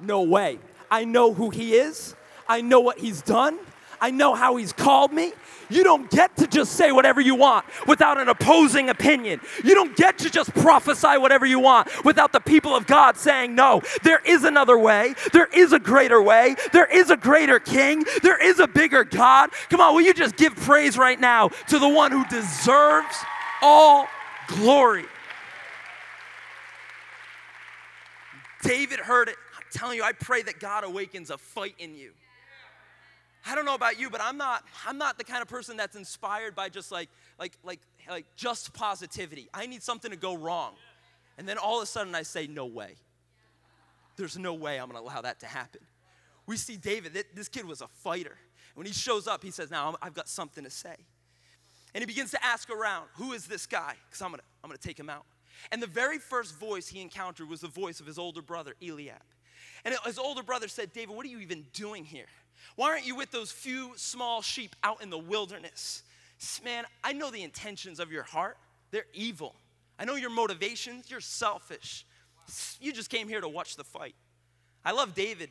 no 0.00 0.22
way. 0.22 0.58
I 0.90 1.04
know 1.04 1.32
who 1.32 1.50
he 1.50 1.74
is, 1.74 2.14
I 2.48 2.60
know 2.60 2.80
what 2.80 2.98
he's 2.98 3.22
done, 3.22 3.58
I 4.02 4.10
know 4.10 4.34
how 4.34 4.56
he's 4.56 4.72
called 4.72 5.12
me. 5.12 5.32
You 5.70 5.84
don't 5.84 6.10
get 6.10 6.36
to 6.38 6.48
just 6.48 6.72
say 6.72 6.90
whatever 6.90 7.20
you 7.20 7.36
want 7.36 7.64
without 7.86 8.18
an 8.20 8.28
opposing 8.28 8.88
opinion. 8.88 9.40
You 9.62 9.76
don't 9.76 9.96
get 9.96 10.18
to 10.18 10.28
just 10.28 10.52
prophesy 10.54 11.18
whatever 11.18 11.46
you 11.46 11.60
want 11.60 12.04
without 12.04 12.32
the 12.32 12.40
people 12.40 12.74
of 12.74 12.88
God 12.88 13.16
saying, 13.16 13.54
No, 13.54 13.80
there 14.02 14.20
is 14.26 14.42
another 14.42 14.76
way. 14.76 15.14
There 15.32 15.46
is 15.46 15.72
a 15.72 15.78
greater 15.78 16.20
way. 16.20 16.56
There 16.72 16.84
is 16.84 17.10
a 17.10 17.16
greater 17.16 17.60
king. 17.60 18.04
There 18.24 18.42
is 18.44 18.58
a 18.58 18.66
bigger 18.66 19.04
God. 19.04 19.50
Come 19.70 19.80
on, 19.80 19.94
will 19.94 20.02
you 20.02 20.14
just 20.14 20.36
give 20.36 20.56
praise 20.56 20.98
right 20.98 21.20
now 21.20 21.48
to 21.68 21.78
the 21.78 21.88
one 21.88 22.10
who 22.10 22.24
deserves 22.24 23.16
all 23.62 24.08
glory? 24.48 25.04
David 28.64 28.98
heard 28.98 29.28
it. 29.28 29.36
I'm 29.56 29.62
telling 29.70 29.96
you, 29.96 30.02
I 30.02 30.12
pray 30.12 30.42
that 30.42 30.58
God 30.58 30.82
awakens 30.82 31.30
a 31.30 31.38
fight 31.38 31.76
in 31.78 31.94
you. 31.94 32.10
I 33.44 33.54
don't 33.54 33.64
know 33.64 33.74
about 33.74 33.98
you, 33.98 34.08
but 34.08 34.20
I'm 34.20 34.36
not 34.36 34.64
I'm 34.86 34.98
not 34.98 35.18
the 35.18 35.24
kind 35.24 35.42
of 35.42 35.48
person 35.48 35.76
that's 35.76 35.96
inspired 35.96 36.54
by 36.54 36.68
just 36.68 36.92
like 36.92 37.08
like 37.38 37.52
like 37.64 37.80
like 38.08 38.26
just 38.36 38.72
positivity. 38.72 39.48
I 39.52 39.66
need 39.66 39.82
something 39.82 40.10
to 40.10 40.16
go 40.16 40.34
wrong. 40.34 40.74
And 41.38 41.48
then 41.48 41.58
all 41.58 41.78
of 41.78 41.82
a 41.82 41.86
sudden 41.86 42.14
I 42.14 42.22
say 42.22 42.46
no 42.46 42.66
way. 42.66 42.94
There's 44.16 44.38
no 44.38 44.54
way 44.54 44.78
I'm 44.78 44.90
going 44.90 45.02
to 45.02 45.08
allow 45.08 45.22
that 45.22 45.40
to 45.40 45.46
happen. 45.46 45.80
We 46.46 46.56
see 46.56 46.76
David, 46.76 47.16
this 47.34 47.48
kid 47.48 47.64
was 47.64 47.80
a 47.80 47.88
fighter. 47.88 48.36
When 48.74 48.86
he 48.86 48.92
shows 48.92 49.26
up, 49.26 49.42
he 49.42 49.50
says, 49.50 49.70
Now 49.70 49.96
I've 50.02 50.14
got 50.14 50.28
something 50.28 50.64
to 50.64 50.70
say. 50.70 50.96
And 51.94 52.02
he 52.02 52.06
begins 52.06 52.30
to 52.32 52.44
ask 52.44 52.70
around, 52.70 53.08
Who 53.14 53.32
is 53.32 53.46
this 53.46 53.66
guy? 53.66 53.94
Because 54.08 54.22
I'm 54.22 54.30
going 54.30 54.40
to 54.40 54.44
I'm 54.62 54.68
going 54.68 54.78
to 54.78 54.86
take 54.86 54.98
him 54.98 55.10
out. 55.10 55.24
And 55.70 55.82
the 55.82 55.86
very 55.86 56.18
first 56.18 56.58
voice 56.58 56.88
he 56.88 57.00
encountered 57.00 57.48
was 57.48 57.60
the 57.60 57.68
voice 57.68 58.00
of 58.00 58.06
his 58.06 58.18
older 58.18 58.42
brother, 58.42 58.74
Eliab. 58.82 59.22
And 59.84 59.94
his 60.04 60.18
older 60.18 60.42
brother 60.42 60.68
said, 60.68 60.92
David, 60.92 61.14
what 61.14 61.26
are 61.26 61.28
you 61.28 61.40
even 61.40 61.64
doing 61.72 62.04
here? 62.04 62.26
Why 62.76 62.90
aren't 62.90 63.06
you 63.06 63.16
with 63.16 63.30
those 63.30 63.50
few 63.50 63.92
small 63.96 64.42
sheep 64.42 64.74
out 64.82 65.02
in 65.02 65.10
the 65.10 65.18
wilderness? 65.18 66.02
Man, 66.64 66.84
I 67.04 67.12
know 67.12 67.30
the 67.30 67.42
intentions 67.42 68.00
of 68.00 68.10
your 68.10 68.22
heart. 68.22 68.56
They're 68.90 69.06
evil. 69.12 69.54
I 69.98 70.04
know 70.04 70.16
your 70.16 70.30
motivations. 70.30 71.10
You're 71.10 71.20
selfish. 71.20 72.04
You 72.80 72.92
just 72.92 73.10
came 73.10 73.28
here 73.28 73.40
to 73.40 73.48
watch 73.48 73.76
the 73.76 73.84
fight. 73.84 74.14
I 74.84 74.92
love 74.92 75.14
David 75.14 75.50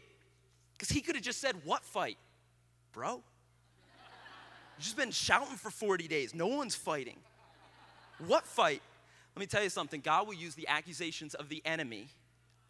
because 0.74 0.90
he 0.90 1.02
could 1.02 1.16
have 1.16 1.24
just 1.24 1.40
said, 1.40 1.56
What 1.64 1.84
fight? 1.84 2.18
Bro? 2.92 3.22
You've 4.78 4.84
just 4.84 4.98
been 4.98 5.12
shouting 5.12 5.56
for 5.56 5.70
40 5.70 6.08
days. 6.08 6.34
No 6.34 6.48
one's 6.48 6.76
fighting. 6.76 7.18
What 8.26 8.46
fight? 8.46 8.82
Let 9.36 9.40
me 9.40 9.46
tell 9.46 9.64
you 9.64 9.70
something. 9.70 10.02
God 10.02 10.28
will 10.28 10.34
use 10.34 10.56
the 10.56 10.68
accusations 10.68 11.34
of 11.34 11.50
the 11.50 11.62
enemy 11.66 12.10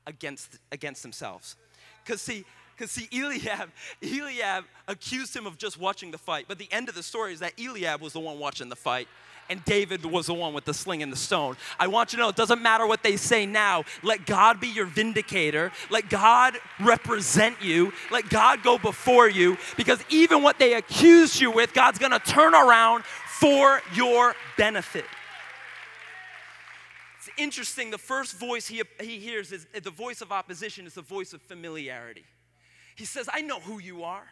against, 0.07 0.57
against 0.71 1.01
themselves. 1.01 1.55
Because 2.03 2.21
see, 2.21 2.45
because 2.75 2.91
see, 2.91 3.07
Eliab, 3.13 3.69
Eliab 4.01 4.65
accused 4.87 5.35
him 5.35 5.45
of 5.45 5.57
just 5.57 5.79
watching 5.79 6.11
the 6.11 6.17
fight. 6.17 6.45
But 6.47 6.57
the 6.57 6.67
end 6.71 6.89
of 6.89 6.95
the 6.95 7.03
story 7.03 7.33
is 7.33 7.39
that 7.39 7.53
Eliab 7.59 8.01
was 8.01 8.13
the 8.13 8.19
one 8.19 8.39
watching 8.39 8.69
the 8.69 8.75
fight 8.75 9.07
and 9.51 9.63
David 9.65 10.05
was 10.05 10.27
the 10.27 10.33
one 10.33 10.53
with 10.53 10.63
the 10.63 10.73
sling 10.73 11.03
and 11.03 11.11
the 11.11 11.17
stone. 11.17 11.57
I 11.77 11.87
want 11.87 12.13
you 12.13 12.17
to 12.17 12.23
know 12.23 12.29
it 12.29 12.37
doesn't 12.37 12.61
matter 12.61 12.87
what 12.87 13.03
they 13.03 13.17
say 13.17 13.45
now. 13.45 13.83
Let 14.01 14.25
God 14.25 14.61
be 14.61 14.69
your 14.69 14.85
vindicator. 14.85 15.73
Let 15.89 16.09
God 16.09 16.57
represent 16.79 17.61
you. 17.61 17.91
Let 18.11 18.29
God 18.29 18.63
go 18.63 18.77
before 18.77 19.29
you 19.29 19.57
because 19.75 19.99
even 20.09 20.41
what 20.41 20.57
they 20.57 20.75
accuse 20.75 21.41
you 21.41 21.51
with, 21.51 21.73
God's 21.73 21.99
going 21.99 22.13
to 22.13 22.19
turn 22.19 22.55
around 22.55 23.03
for 23.03 23.81
your 23.93 24.35
benefit. 24.57 25.05
Interesting. 27.37 27.91
The 27.91 27.97
first 27.97 28.37
voice 28.37 28.67
he, 28.67 28.81
he 28.99 29.19
hears 29.19 29.51
is 29.51 29.67
the 29.83 29.91
voice 29.91 30.21
of 30.21 30.31
opposition 30.31 30.85
is 30.85 30.93
the 30.95 31.01
voice 31.01 31.33
of 31.33 31.41
familiarity. 31.41 32.25
He 32.95 33.05
says, 33.05 33.29
I 33.31 33.41
know 33.41 33.59
who 33.59 33.79
you 33.79 34.03
are. 34.03 34.27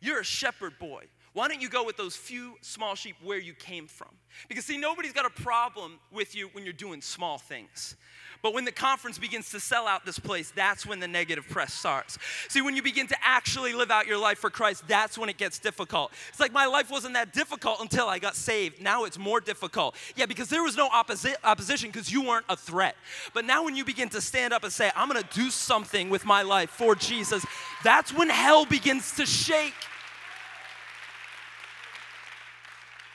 You're 0.00 0.20
a 0.20 0.24
shepherd 0.24 0.78
boy. 0.78 1.04
Why 1.36 1.48
don't 1.48 1.60
you 1.60 1.68
go 1.68 1.84
with 1.84 1.98
those 1.98 2.16
few 2.16 2.54
small 2.62 2.94
sheep 2.94 3.14
where 3.22 3.36
you 3.36 3.52
came 3.52 3.88
from? 3.88 4.08
Because, 4.48 4.64
see, 4.64 4.78
nobody's 4.78 5.12
got 5.12 5.26
a 5.26 5.42
problem 5.42 5.98
with 6.10 6.34
you 6.34 6.48
when 6.52 6.64
you're 6.64 6.72
doing 6.72 7.02
small 7.02 7.36
things. 7.36 7.94
But 8.40 8.54
when 8.54 8.64
the 8.64 8.72
conference 8.72 9.18
begins 9.18 9.50
to 9.50 9.60
sell 9.60 9.86
out 9.86 10.06
this 10.06 10.18
place, 10.18 10.50
that's 10.56 10.86
when 10.86 10.98
the 10.98 11.06
negative 11.06 11.46
press 11.46 11.74
starts. 11.74 12.16
See, 12.48 12.62
when 12.62 12.74
you 12.74 12.82
begin 12.82 13.06
to 13.08 13.16
actually 13.22 13.74
live 13.74 13.90
out 13.90 14.06
your 14.06 14.16
life 14.16 14.38
for 14.38 14.48
Christ, 14.48 14.84
that's 14.88 15.18
when 15.18 15.28
it 15.28 15.36
gets 15.36 15.58
difficult. 15.58 16.10
It's 16.30 16.40
like 16.40 16.54
my 16.54 16.64
life 16.64 16.90
wasn't 16.90 17.12
that 17.12 17.34
difficult 17.34 17.82
until 17.82 18.08
I 18.08 18.18
got 18.18 18.34
saved. 18.34 18.80
Now 18.80 19.04
it's 19.04 19.18
more 19.18 19.42
difficult. 19.42 19.94
Yeah, 20.16 20.24
because 20.24 20.48
there 20.48 20.62
was 20.62 20.74
no 20.74 20.88
opposi- 20.88 21.34
opposition 21.44 21.90
because 21.90 22.10
you 22.10 22.22
weren't 22.22 22.46
a 22.48 22.56
threat. 22.56 22.96
But 23.34 23.44
now 23.44 23.62
when 23.62 23.76
you 23.76 23.84
begin 23.84 24.08
to 24.08 24.22
stand 24.22 24.54
up 24.54 24.64
and 24.64 24.72
say, 24.72 24.90
I'm 24.96 25.06
gonna 25.06 25.22
do 25.34 25.50
something 25.50 26.08
with 26.08 26.24
my 26.24 26.40
life 26.40 26.70
for 26.70 26.94
Jesus, 26.94 27.44
that's 27.84 28.10
when 28.14 28.30
hell 28.30 28.64
begins 28.64 29.12
to 29.16 29.26
shake. 29.26 29.74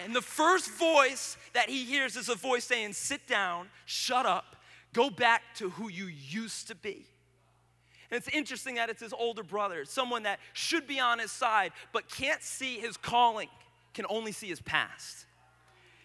And 0.04 0.16
the 0.16 0.22
first 0.22 0.72
voice 0.72 1.38
that 1.54 1.70
he 1.70 1.84
hears 1.84 2.16
is 2.16 2.30
a 2.30 2.36
voice 2.36 2.66
saying, 2.66 2.94
Sit 2.94 3.28
down, 3.28 3.68
shut 3.86 4.26
up, 4.26 4.56
go 4.94 5.10
back 5.10 5.42
to 5.56 5.70
who 5.70 5.90
you 5.90 6.06
used 6.06 6.68
to 6.68 6.76
be. 6.76 7.06
And 8.10 8.18
it's 8.18 8.28
interesting 8.28 8.76
that 8.76 8.90
it's 8.90 9.02
his 9.02 9.14
older 9.14 9.44
brother, 9.44 9.86
someone 9.86 10.24
that 10.24 10.40
should 10.54 10.86
be 10.86 11.00
on 11.00 11.20
his 11.20 11.32
side, 11.32 11.72
but 11.94 12.10
can't 12.10 12.44
see 12.44 12.78
his 12.78 12.98
calling, 12.98 13.48
can 13.94 14.06
only 14.10 14.34
see 14.34 14.48
his 14.48 14.62
past. 14.62 15.26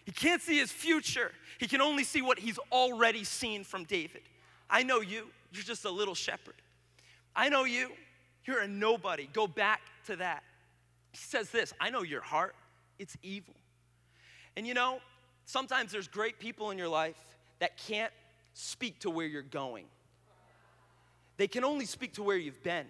He 0.05 0.13
can't 0.13 0.41
see 0.41 0.57
his 0.57 0.71
future, 0.71 1.31
he 1.57 1.67
can 1.67 1.81
only 1.81 2.05
see 2.05 2.21
what 2.21 2.39
he's 2.39 2.57
already 2.71 3.25
seen 3.25 3.65
from 3.65 3.83
David. 3.83 4.21
I 4.69 4.83
know 4.83 5.01
you, 5.01 5.27
you're 5.51 5.63
just 5.63 5.83
a 5.83 5.91
little 5.91 6.15
shepherd. 6.15 6.55
I 7.35 7.49
know 7.49 7.65
you, 7.65 7.91
you're 8.45 8.61
a 8.61 8.67
nobody. 8.67 9.29
Go 9.33 9.47
back 9.47 9.81
to 10.05 10.15
that. 10.15 10.43
He 11.11 11.17
says 11.17 11.49
this 11.49 11.73
I 11.79 11.89
know 11.89 12.03
your 12.03 12.21
heart, 12.21 12.55
it's 12.99 13.17
evil. 13.21 13.53
And 14.57 14.65
you 14.65 14.73
know, 14.73 14.99
sometimes 15.45 15.91
there's 15.91 16.07
great 16.07 16.39
people 16.39 16.71
in 16.71 16.79
your 16.79 16.87
life 16.87 17.15
that 17.59 17.77
can't 17.77 18.11
speak 18.55 18.99
to 19.01 19.11
where 19.11 19.27
you're 19.27 19.43
going. 19.43 19.85
They 21.37 21.47
can 21.47 21.63
only 21.63 21.85
speak 21.85 22.15
to 22.15 22.23
where 22.23 22.37
you've 22.37 22.63
been. 22.63 22.87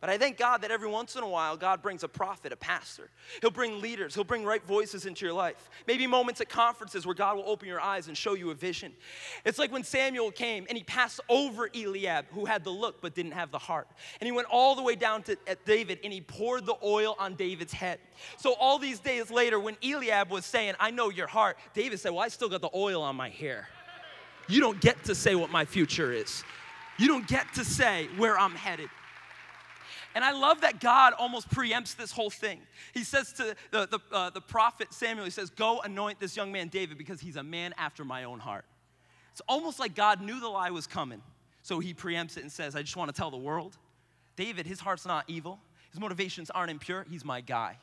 But 0.00 0.10
I 0.10 0.18
thank 0.18 0.36
God 0.36 0.62
that 0.62 0.70
every 0.70 0.88
once 0.88 1.16
in 1.16 1.24
a 1.24 1.28
while, 1.28 1.56
God 1.56 1.82
brings 1.82 2.04
a 2.04 2.08
prophet, 2.08 2.52
a 2.52 2.56
pastor. 2.56 3.10
He'll 3.40 3.50
bring 3.50 3.80
leaders, 3.80 4.14
He'll 4.14 4.22
bring 4.22 4.44
right 4.44 4.64
voices 4.64 5.06
into 5.06 5.26
your 5.26 5.34
life. 5.34 5.68
Maybe 5.88 6.06
moments 6.06 6.40
at 6.40 6.48
conferences 6.48 7.04
where 7.04 7.16
God 7.16 7.36
will 7.36 7.48
open 7.48 7.66
your 7.66 7.80
eyes 7.80 8.06
and 8.06 8.16
show 8.16 8.34
you 8.34 8.50
a 8.50 8.54
vision. 8.54 8.92
It's 9.44 9.58
like 9.58 9.72
when 9.72 9.82
Samuel 9.82 10.30
came 10.30 10.66
and 10.68 10.78
he 10.78 10.84
passed 10.84 11.20
over 11.28 11.68
Eliab, 11.74 12.26
who 12.30 12.44
had 12.44 12.62
the 12.62 12.70
look 12.70 13.00
but 13.00 13.14
didn't 13.14 13.32
have 13.32 13.50
the 13.50 13.58
heart. 13.58 13.88
And 14.20 14.26
he 14.26 14.32
went 14.32 14.46
all 14.50 14.76
the 14.76 14.82
way 14.82 14.94
down 14.94 15.24
to 15.24 15.36
David 15.64 15.98
and 16.04 16.12
he 16.12 16.20
poured 16.20 16.64
the 16.64 16.76
oil 16.84 17.16
on 17.18 17.34
David's 17.34 17.72
head. 17.72 17.98
So, 18.36 18.54
all 18.54 18.78
these 18.78 19.00
days 19.00 19.30
later, 19.32 19.58
when 19.58 19.76
Eliab 19.82 20.30
was 20.30 20.44
saying, 20.44 20.74
I 20.78 20.92
know 20.92 21.10
your 21.10 21.26
heart, 21.26 21.56
David 21.74 21.98
said, 21.98 22.10
Well, 22.10 22.20
I 22.20 22.28
still 22.28 22.48
got 22.48 22.60
the 22.60 22.70
oil 22.74 23.02
on 23.02 23.16
my 23.16 23.30
hair. 23.30 23.68
You 24.48 24.60
don't 24.60 24.80
get 24.80 25.04
to 25.04 25.14
say 25.14 25.34
what 25.34 25.50
my 25.50 25.64
future 25.64 26.12
is. 26.12 26.44
You 26.98 27.06
don't 27.06 27.28
get 27.28 27.52
to 27.54 27.64
say 27.64 28.08
where 28.16 28.38
I'm 28.38 28.54
headed. 28.54 28.88
And 30.14 30.24
I 30.24 30.32
love 30.32 30.62
that 30.62 30.80
God 30.80 31.12
almost 31.18 31.48
preempts 31.50 31.96
this 31.96 32.10
whole 32.10 32.30
thing. 32.30 32.60
He 32.94 33.04
says 33.04 33.32
to 33.34 33.54
the, 33.70 33.86
the, 33.86 34.00
uh, 34.10 34.30
the 34.30 34.40
prophet 34.40 34.92
Samuel, 34.92 35.24
he 35.24 35.30
says, 35.30 35.50
Go 35.50 35.80
anoint 35.80 36.18
this 36.18 36.36
young 36.36 36.50
man 36.50 36.68
David 36.68 36.98
because 36.98 37.20
he's 37.20 37.36
a 37.36 37.42
man 37.42 37.74
after 37.76 38.04
my 38.04 38.24
own 38.24 38.38
heart. 38.38 38.64
It's 39.32 39.42
almost 39.48 39.78
like 39.78 39.94
God 39.94 40.20
knew 40.20 40.40
the 40.40 40.48
lie 40.48 40.70
was 40.70 40.86
coming. 40.86 41.22
So 41.62 41.80
he 41.80 41.94
preempts 41.94 42.36
it 42.36 42.42
and 42.42 42.50
says, 42.50 42.74
I 42.74 42.82
just 42.82 42.96
want 42.96 43.14
to 43.14 43.16
tell 43.16 43.30
the 43.30 43.36
world 43.36 43.76
David, 44.36 44.66
his 44.66 44.80
heart's 44.80 45.04
not 45.04 45.24
evil, 45.28 45.60
his 45.90 46.00
motivations 46.00 46.50
aren't 46.50 46.70
impure. 46.70 47.04
He's 47.10 47.24
my 47.24 47.40
guy. 47.40 47.76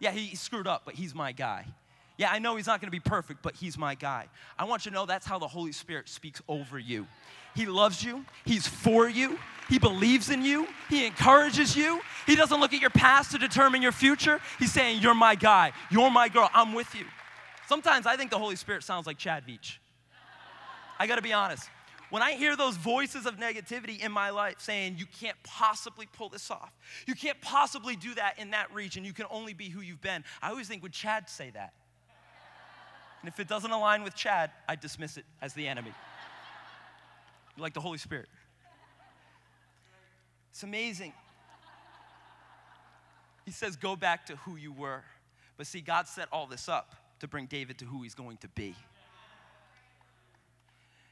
Yeah, 0.00 0.10
he 0.10 0.34
screwed 0.34 0.66
up, 0.66 0.82
but 0.84 0.94
he's 0.94 1.14
my 1.14 1.32
guy. 1.32 1.66
Yeah, 2.16 2.30
I 2.30 2.38
know 2.38 2.56
he's 2.56 2.66
not 2.66 2.80
gonna 2.80 2.90
be 2.90 3.00
perfect, 3.00 3.42
but 3.42 3.56
he's 3.56 3.76
my 3.76 3.94
guy. 3.94 4.28
I 4.58 4.64
want 4.64 4.84
you 4.84 4.90
to 4.90 4.94
know 4.94 5.06
that's 5.06 5.26
how 5.26 5.38
the 5.38 5.48
Holy 5.48 5.72
Spirit 5.72 6.08
speaks 6.08 6.40
over 6.48 6.78
you. 6.78 7.06
He 7.54 7.66
loves 7.66 8.02
you, 8.02 8.24
He's 8.44 8.66
for 8.66 9.08
you, 9.08 9.38
He 9.68 9.78
believes 9.78 10.30
in 10.30 10.44
you, 10.44 10.66
He 10.88 11.06
encourages 11.06 11.76
you. 11.76 12.00
He 12.26 12.36
doesn't 12.36 12.58
look 12.60 12.72
at 12.72 12.80
your 12.80 12.90
past 12.90 13.30
to 13.32 13.38
determine 13.38 13.80
your 13.80 13.92
future. 13.92 14.40
He's 14.58 14.72
saying, 14.72 15.00
You're 15.00 15.14
my 15.14 15.34
guy, 15.34 15.72
you're 15.90 16.10
my 16.10 16.28
girl, 16.28 16.50
I'm 16.52 16.74
with 16.74 16.94
you. 16.94 17.04
Sometimes 17.68 18.06
I 18.06 18.16
think 18.16 18.30
the 18.30 18.38
Holy 18.38 18.56
Spirit 18.56 18.82
sounds 18.82 19.06
like 19.06 19.18
Chad 19.18 19.44
Veach. 19.46 19.78
I 20.98 21.06
gotta 21.06 21.22
be 21.22 21.32
honest. 21.32 21.68
When 22.10 22.22
I 22.22 22.34
hear 22.34 22.54
those 22.54 22.76
voices 22.76 23.26
of 23.26 23.38
negativity 23.38 23.98
in 24.00 24.12
my 24.12 24.30
life 24.30 24.56
saying, 24.58 24.96
you 24.98 25.06
can't 25.06 25.36
possibly 25.42 26.06
pull 26.06 26.28
this 26.28 26.50
off, 26.50 26.72
you 27.06 27.14
can't 27.14 27.40
possibly 27.40 27.96
do 27.96 28.14
that 28.14 28.38
in 28.38 28.50
that 28.50 28.72
region, 28.72 29.04
you 29.04 29.12
can 29.12 29.26
only 29.30 29.52
be 29.52 29.68
who 29.68 29.80
you've 29.80 30.00
been, 30.00 30.22
I 30.42 30.50
always 30.50 30.68
think, 30.68 30.82
would 30.82 30.92
Chad 30.92 31.28
say 31.28 31.50
that? 31.54 31.72
And 33.24 33.32
if 33.32 33.40
it 33.40 33.48
doesn't 33.48 33.70
align 33.70 34.02
with 34.02 34.14
Chad, 34.14 34.50
I 34.68 34.76
dismiss 34.76 35.16
it 35.16 35.24
as 35.40 35.54
the 35.54 35.66
enemy. 35.66 35.92
like 37.58 37.72
the 37.72 37.80
Holy 37.80 37.96
Spirit. 37.96 38.28
It's 40.50 40.62
amazing. 40.62 41.14
He 43.46 43.50
says, 43.50 43.76
Go 43.76 43.96
back 43.96 44.26
to 44.26 44.36
who 44.36 44.56
you 44.56 44.72
were. 44.72 45.02
But 45.56 45.66
see, 45.66 45.80
God 45.80 46.06
set 46.06 46.28
all 46.32 46.46
this 46.46 46.68
up 46.68 46.96
to 47.20 47.26
bring 47.26 47.46
David 47.46 47.78
to 47.78 47.86
who 47.86 48.02
he's 48.02 48.14
going 48.14 48.36
to 48.42 48.48
be. 48.48 48.74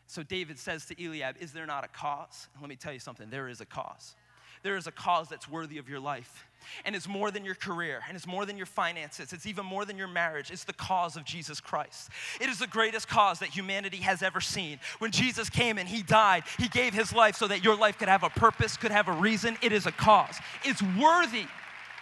So 0.06 0.22
David 0.22 0.58
says 0.58 0.84
to 0.84 1.02
Eliab, 1.02 1.36
Is 1.40 1.54
there 1.54 1.64
not 1.64 1.82
a 1.82 1.88
cause? 1.88 2.46
Let 2.60 2.68
me 2.68 2.76
tell 2.76 2.92
you 2.92 2.98
something 2.98 3.30
there 3.30 3.48
is 3.48 3.62
a 3.62 3.66
cause. 3.66 4.16
There 4.62 4.76
is 4.76 4.86
a 4.86 4.92
cause 4.92 5.28
that's 5.28 5.48
worthy 5.48 5.78
of 5.78 5.88
your 5.88 6.00
life. 6.00 6.46
And 6.84 6.94
it's 6.94 7.08
more 7.08 7.30
than 7.30 7.44
your 7.44 7.56
career, 7.56 8.00
and 8.06 8.16
it's 8.16 8.26
more 8.26 8.46
than 8.46 8.56
your 8.56 8.66
finances, 8.66 9.32
it's 9.32 9.46
even 9.46 9.66
more 9.66 9.84
than 9.84 9.98
your 9.98 10.06
marriage. 10.06 10.50
It's 10.50 10.64
the 10.64 10.72
cause 10.72 11.16
of 11.16 11.24
Jesus 11.24 11.60
Christ. 11.60 12.10
It 12.40 12.48
is 12.48 12.60
the 12.60 12.68
greatest 12.68 13.08
cause 13.08 13.40
that 13.40 13.48
humanity 13.48 13.98
has 13.98 14.22
ever 14.22 14.40
seen. 14.40 14.78
When 15.00 15.10
Jesus 15.10 15.50
came 15.50 15.76
and 15.76 15.88
He 15.88 16.02
died, 16.02 16.44
He 16.58 16.68
gave 16.68 16.94
His 16.94 17.12
life 17.12 17.36
so 17.36 17.48
that 17.48 17.64
your 17.64 17.76
life 17.76 17.98
could 17.98 18.08
have 18.08 18.22
a 18.22 18.30
purpose, 18.30 18.76
could 18.76 18.92
have 18.92 19.08
a 19.08 19.12
reason. 19.12 19.56
It 19.60 19.72
is 19.72 19.86
a 19.86 19.92
cause, 19.92 20.36
it's 20.64 20.82
worthy 20.82 21.46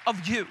of 0.06 0.28
you. 0.28 0.46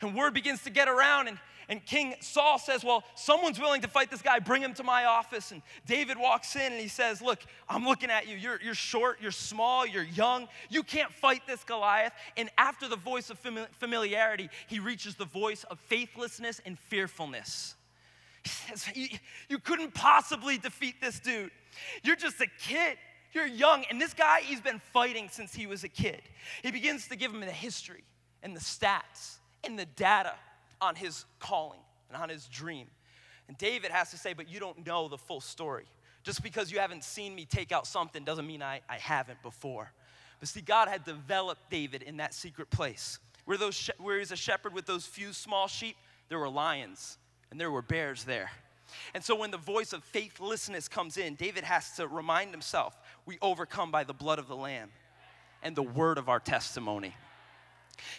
And 0.00 0.14
word 0.14 0.32
begins 0.32 0.62
to 0.62 0.70
get 0.70 0.88
around, 0.88 1.28
and 1.28 1.38
and 1.70 1.86
King 1.86 2.16
Saul 2.18 2.58
says, 2.58 2.82
Well, 2.82 3.04
someone's 3.14 3.60
willing 3.60 3.80
to 3.82 3.88
fight 3.88 4.10
this 4.10 4.22
guy, 4.22 4.40
bring 4.40 4.60
him 4.60 4.74
to 4.74 4.82
my 4.82 5.04
office. 5.04 5.52
And 5.52 5.62
David 5.86 6.18
walks 6.18 6.56
in 6.56 6.72
and 6.72 6.80
he 6.80 6.88
says, 6.88 7.22
Look, 7.22 7.38
I'm 7.68 7.84
looking 7.84 8.10
at 8.10 8.26
you. 8.26 8.36
You're, 8.36 8.60
you're 8.60 8.74
short, 8.74 9.18
you're 9.22 9.30
small, 9.30 9.86
you're 9.86 10.02
young. 10.02 10.48
You 10.68 10.82
can't 10.82 11.12
fight 11.12 11.42
this 11.46 11.62
Goliath. 11.62 12.12
And 12.36 12.50
after 12.58 12.88
the 12.88 12.96
voice 12.96 13.30
of 13.30 13.38
familiarity, 13.78 14.50
he 14.66 14.80
reaches 14.80 15.14
the 15.14 15.24
voice 15.24 15.62
of 15.70 15.78
faithlessness 15.78 16.60
and 16.66 16.76
fearfulness. 16.76 17.76
He 18.42 18.50
says, 18.50 18.88
you, 18.96 19.08
you 19.48 19.58
couldn't 19.60 19.94
possibly 19.94 20.58
defeat 20.58 20.96
this 21.00 21.20
dude. 21.20 21.52
You're 22.02 22.16
just 22.16 22.40
a 22.40 22.48
kid. 22.58 22.98
You're 23.32 23.46
young. 23.46 23.84
And 23.88 24.00
this 24.00 24.12
guy, 24.12 24.40
he's 24.40 24.60
been 24.60 24.80
fighting 24.92 25.28
since 25.30 25.54
he 25.54 25.68
was 25.68 25.84
a 25.84 25.88
kid. 25.88 26.22
He 26.64 26.72
begins 26.72 27.06
to 27.08 27.16
give 27.16 27.32
him 27.32 27.40
the 27.40 27.46
history 27.46 28.02
and 28.42 28.56
the 28.56 28.60
stats 28.60 29.36
and 29.62 29.78
the 29.78 29.86
data 29.86 30.34
on 30.80 30.94
his 30.94 31.24
calling 31.38 31.80
and 32.08 32.20
on 32.20 32.28
his 32.28 32.46
dream. 32.46 32.86
And 33.48 33.58
David 33.58 33.90
has 33.90 34.10
to 34.10 34.16
say, 34.16 34.32
But 34.32 34.48
you 34.48 34.60
don't 34.60 34.86
know 34.86 35.08
the 35.08 35.18
full 35.18 35.40
story. 35.40 35.86
Just 36.22 36.42
because 36.42 36.70
you 36.70 36.78
haven't 36.78 37.04
seen 37.04 37.34
me 37.34 37.46
take 37.46 37.72
out 37.72 37.86
something 37.86 38.24
doesn't 38.24 38.46
mean 38.46 38.62
I, 38.62 38.80
I 38.88 38.96
haven't 38.96 39.42
before. 39.42 39.90
But 40.38 40.48
see, 40.48 40.60
God 40.60 40.88
had 40.88 41.04
developed 41.04 41.70
David 41.70 42.02
in 42.02 42.18
that 42.18 42.34
secret 42.34 42.70
place. 42.70 43.18
Where, 43.44 43.56
those, 43.56 43.90
where 43.98 44.18
he's 44.18 44.32
a 44.32 44.36
shepherd 44.36 44.74
with 44.74 44.86
those 44.86 45.06
few 45.06 45.32
small 45.32 45.66
sheep, 45.66 45.96
there 46.28 46.38
were 46.38 46.48
lions 46.48 47.18
and 47.50 47.58
there 47.58 47.70
were 47.70 47.82
bears 47.82 48.24
there. 48.24 48.50
And 49.14 49.22
so 49.24 49.34
when 49.34 49.50
the 49.50 49.58
voice 49.58 49.92
of 49.92 50.02
faithlessness 50.04 50.88
comes 50.88 51.16
in, 51.16 51.34
David 51.34 51.64
has 51.64 51.92
to 51.96 52.06
remind 52.06 52.50
himself 52.50 52.96
we 53.26 53.38
overcome 53.40 53.90
by 53.90 54.04
the 54.04 54.12
blood 54.12 54.38
of 54.38 54.48
the 54.48 54.56
Lamb 54.56 54.90
and 55.62 55.76
the 55.76 55.82
word 55.82 56.18
of 56.18 56.28
our 56.28 56.40
testimony. 56.40 57.14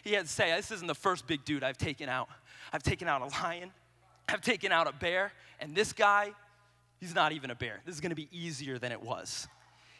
He 0.04 0.14
had 0.14 0.26
to 0.26 0.32
say, 0.32 0.54
This 0.56 0.72
isn't 0.72 0.88
the 0.88 0.96
first 0.96 1.28
big 1.28 1.44
dude 1.44 1.64
I've 1.64 1.78
taken 1.78 2.08
out. 2.08 2.30
I've 2.72 2.84
taken 2.84 3.08
out 3.08 3.22
a 3.22 3.28
lion, 3.44 3.72
I've 4.30 4.42
taken 4.42 4.72
out 4.72 4.88
a 4.88 4.94
bear, 4.94 5.32
and 5.60 5.76
this 5.76 5.94
guy, 5.94 6.32
he's 7.00 7.16
not 7.16 7.32
even 7.32 7.52
a 7.52 7.56
bear. 7.56 7.82
This 7.86 7.96
is 7.96 8.02
gonna 8.02 8.16
be 8.16 8.30
easier 8.32 8.78
than 8.78 8.92
it 8.92 9.02
was. 9.02 9.48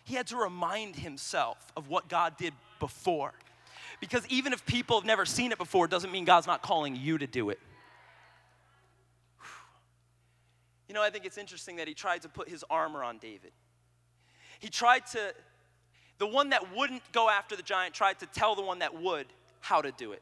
He 0.04 0.16
had 0.16 0.28
to 0.28 0.38
remind 0.38 0.96
himself 0.96 1.58
of 1.76 1.88
what 1.88 2.10
God 2.10 2.38
did 2.38 2.54
before. 2.80 3.34
Because 4.00 4.26
even 4.28 4.52
if 4.52 4.66
people 4.66 4.98
have 5.00 5.06
never 5.06 5.26
seen 5.26 5.52
it 5.52 5.60
before, 5.60 5.86
it 5.86 5.92
doesn't 5.92 6.12
mean 6.12 6.26
God's 6.26 6.48
not 6.48 6.64
calling 6.64 6.96
you 6.96 7.20
to 7.20 7.28
do 7.28 7.52
it. 7.52 7.60
You 10.88 10.96
know, 10.96 11.04
I 11.04 11.10
think 11.10 11.26
it's 11.26 11.38
interesting 11.38 11.78
that 11.78 11.88
he 11.88 11.94
tried 11.94 12.24
to 12.24 12.30
put 12.30 12.50
his 12.50 12.66
armor 12.70 13.04
on 13.04 13.18
David. 13.20 13.52
He 14.60 14.68
tried 14.70 15.06
to, 15.08 15.34
the 16.18 16.28
one 16.28 16.50
that 16.50 16.76
wouldn't 16.76 17.04
go 17.12 17.30
after 17.30 17.56
the 17.56 17.64
giant 17.64 17.94
tried 17.94 18.20
to 18.20 18.26
tell 18.26 18.56
the 18.56 18.62
one 18.62 18.80
that 18.80 19.00
would 19.00 19.28
how 19.62 19.82
to 19.82 19.92
do 19.92 20.12
it. 20.12 20.22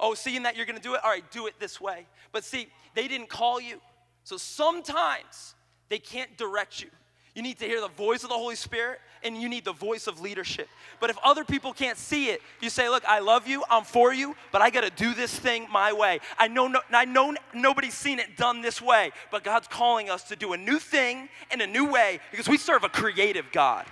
Oh, 0.00 0.14
seeing 0.14 0.42
that 0.44 0.56
you're 0.56 0.66
gonna 0.66 0.80
do 0.80 0.94
it? 0.94 1.00
All 1.04 1.10
right, 1.10 1.28
do 1.30 1.46
it 1.46 1.54
this 1.60 1.80
way. 1.80 2.06
But 2.32 2.44
see, 2.44 2.68
they 2.94 3.08
didn't 3.08 3.28
call 3.28 3.60
you. 3.60 3.80
So 4.24 4.36
sometimes 4.36 5.54
they 5.88 5.98
can't 5.98 6.36
direct 6.36 6.80
you. 6.82 6.88
You 7.34 7.42
need 7.42 7.58
to 7.60 7.64
hear 7.64 7.80
the 7.80 7.88
voice 7.88 8.24
of 8.24 8.28
the 8.28 8.36
Holy 8.36 8.56
Spirit 8.56 9.00
and 9.22 9.36
you 9.36 9.48
need 9.48 9.64
the 9.64 9.72
voice 9.72 10.06
of 10.06 10.20
leadership. 10.20 10.68
But 10.98 11.10
if 11.10 11.18
other 11.22 11.44
people 11.44 11.72
can't 11.72 11.96
see 11.96 12.30
it, 12.30 12.42
you 12.60 12.70
say, 12.70 12.88
Look, 12.88 13.04
I 13.04 13.20
love 13.20 13.46
you, 13.46 13.62
I'm 13.70 13.84
for 13.84 14.12
you, 14.12 14.34
but 14.50 14.62
I 14.62 14.70
gotta 14.70 14.90
do 14.90 15.14
this 15.14 15.36
thing 15.38 15.66
my 15.70 15.92
way. 15.92 16.20
I 16.38 16.48
know, 16.48 16.66
no, 16.66 16.80
I 16.90 17.04
know 17.04 17.34
nobody's 17.54 17.94
seen 17.94 18.18
it 18.18 18.36
done 18.36 18.62
this 18.62 18.82
way, 18.82 19.12
but 19.30 19.44
God's 19.44 19.68
calling 19.68 20.10
us 20.10 20.24
to 20.24 20.36
do 20.36 20.52
a 20.54 20.56
new 20.56 20.78
thing 20.78 21.28
in 21.52 21.60
a 21.60 21.66
new 21.66 21.86
way 21.90 22.20
because 22.30 22.48
we 22.48 22.56
serve 22.56 22.82
a 22.84 22.88
creative 22.88 23.52
God. 23.52 23.86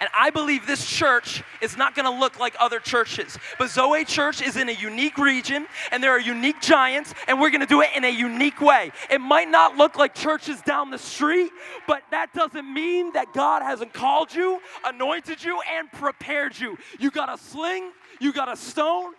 And 0.00 0.08
I 0.18 0.30
believe 0.30 0.66
this 0.66 0.86
church 0.86 1.42
is 1.60 1.76
not 1.76 1.94
gonna 1.94 2.10
look 2.10 2.38
like 2.38 2.56
other 2.58 2.80
churches. 2.80 3.38
But 3.58 3.68
Zoe 3.68 4.06
Church 4.06 4.40
is 4.40 4.56
in 4.56 4.70
a 4.70 4.72
unique 4.72 5.18
region, 5.18 5.66
and 5.92 6.02
there 6.02 6.10
are 6.12 6.18
unique 6.18 6.60
giants, 6.62 7.12
and 7.28 7.38
we're 7.38 7.50
gonna 7.50 7.66
do 7.66 7.82
it 7.82 7.90
in 7.94 8.04
a 8.04 8.10
unique 8.10 8.62
way. 8.62 8.92
It 9.10 9.20
might 9.20 9.50
not 9.50 9.76
look 9.76 9.96
like 9.96 10.14
churches 10.14 10.62
down 10.62 10.90
the 10.90 10.98
street, 10.98 11.52
but 11.86 12.02
that 12.10 12.32
doesn't 12.32 12.72
mean 12.72 13.12
that 13.12 13.34
God 13.34 13.62
hasn't 13.62 13.92
called 13.92 14.34
you, 14.34 14.60
anointed 14.84 15.44
you, 15.44 15.60
and 15.70 15.92
prepared 15.92 16.58
you. 16.58 16.78
You 16.98 17.10
got 17.10 17.32
a 17.32 17.36
sling, 17.36 17.92
you 18.20 18.32
got 18.32 18.50
a 18.50 18.56
stone. 18.56 19.12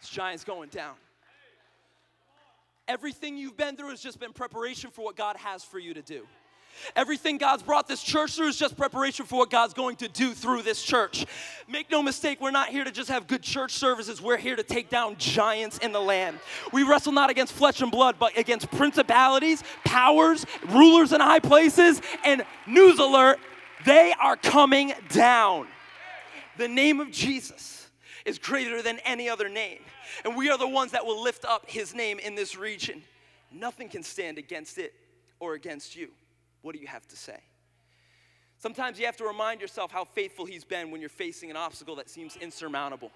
This 0.00 0.10
giant's 0.10 0.42
going 0.44 0.70
down. 0.70 0.94
Everything 2.88 3.36
you've 3.36 3.56
been 3.56 3.76
through 3.76 3.90
has 3.90 4.00
just 4.00 4.18
been 4.18 4.32
preparation 4.32 4.90
for 4.90 5.04
what 5.04 5.14
God 5.14 5.36
has 5.36 5.62
for 5.62 5.78
you 5.78 5.94
to 5.94 6.02
do. 6.02 6.26
Everything 6.96 7.38
God's 7.38 7.62
brought 7.62 7.88
this 7.88 8.02
church 8.02 8.36
through 8.36 8.48
is 8.48 8.56
just 8.56 8.76
preparation 8.76 9.26
for 9.26 9.38
what 9.38 9.50
God's 9.50 9.74
going 9.74 9.96
to 9.96 10.08
do 10.08 10.32
through 10.32 10.62
this 10.62 10.82
church. 10.82 11.26
Make 11.68 11.90
no 11.90 12.02
mistake, 12.02 12.40
we're 12.40 12.50
not 12.50 12.68
here 12.68 12.84
to 12.84 12.90
just 12.90 13.08
have 13.10 13.26
good 13.26 13.42
church 13.42 13.72
services. 13.72 14.20
We're 14.20 14.36
here 14.36 14.56
to 14.56 14.62
take 14.62 14.88
down 14.88 15.16
giants 15.16 15.78
in 15.78 15.92
the 15.92 16.00
land. 16.00 16.38
We 16.72 16.82
wrestle 16.82 17.12
not 17.12 17.30
against 17.30 17.52
flesh 17.52 17.80
and 17.80 17.90
blood, 17.90 18.16
but 18.18 18.36
against 18.36 18.70
principalities, 18.70 19.62
powers, 19.84 20.44
rulers 20.68 21.12
in 21.12 21.20
high 21.20 21.40
places, 21.40 22.00
and 22.24 22.44
news 22.66 22.98
alert, 22.98 23.38
they 23.84 24.12
are 24.20 24.36
coming 24.36 24.92
down. 25.08 25.66
The 26.58 26.68
name 26.68 27.00
of 27.00 27.10
Jesus 27.10 27.88
is 28.24 28.38
greater 28.38 28.82
than 28.82 28.98
any 29.00 29.28
other 29.28 29.48
name. 29.48 29.78
And 30.24 30.36
we 30.36 30.50
are 30.50 30.58
the 30.58 30.68
ones 30.68 30.92
that 30.92 31.06
will 31.06 31.22
lift 31.22 31.44
up 31.44 31.68
his 31.70 31.94
name 31.94 32.18
in 32.18 32.34
this 32.34 32.56
region. 32.56 33.02
Nothing 33.50 33.88
can 33.88 34.02
stand 34.02 34.38
against 34.38 34.78
it 34.78 34.94
or 35.38 35.54
against 35.54 35.96
you. 35.96 36.08
What 36.62 36.74
do 36.74 36.80
you 36.80 36.86
have 36.86 37.06
to 37.08 37.16
say? 37.16 37.38
Sometimes 38.58 38.98
you 38.98 39.06
have 39.06 39.16
to 39.16 39.24
remind 39.24 39.60
yourself 39.60 39.90
how 39.90 40.04
faithful 40.04 40.44
He's 40.44 40.64
been 40.64 40.90
when 40.90 41.00
you're 41.00 41.08
facing 41.08 41.50
an 41.50 41.56
obstacle 41.56 41.96
that 41.96 42.10
seems 42.10 42.36
insurmountable. 42.36 43.10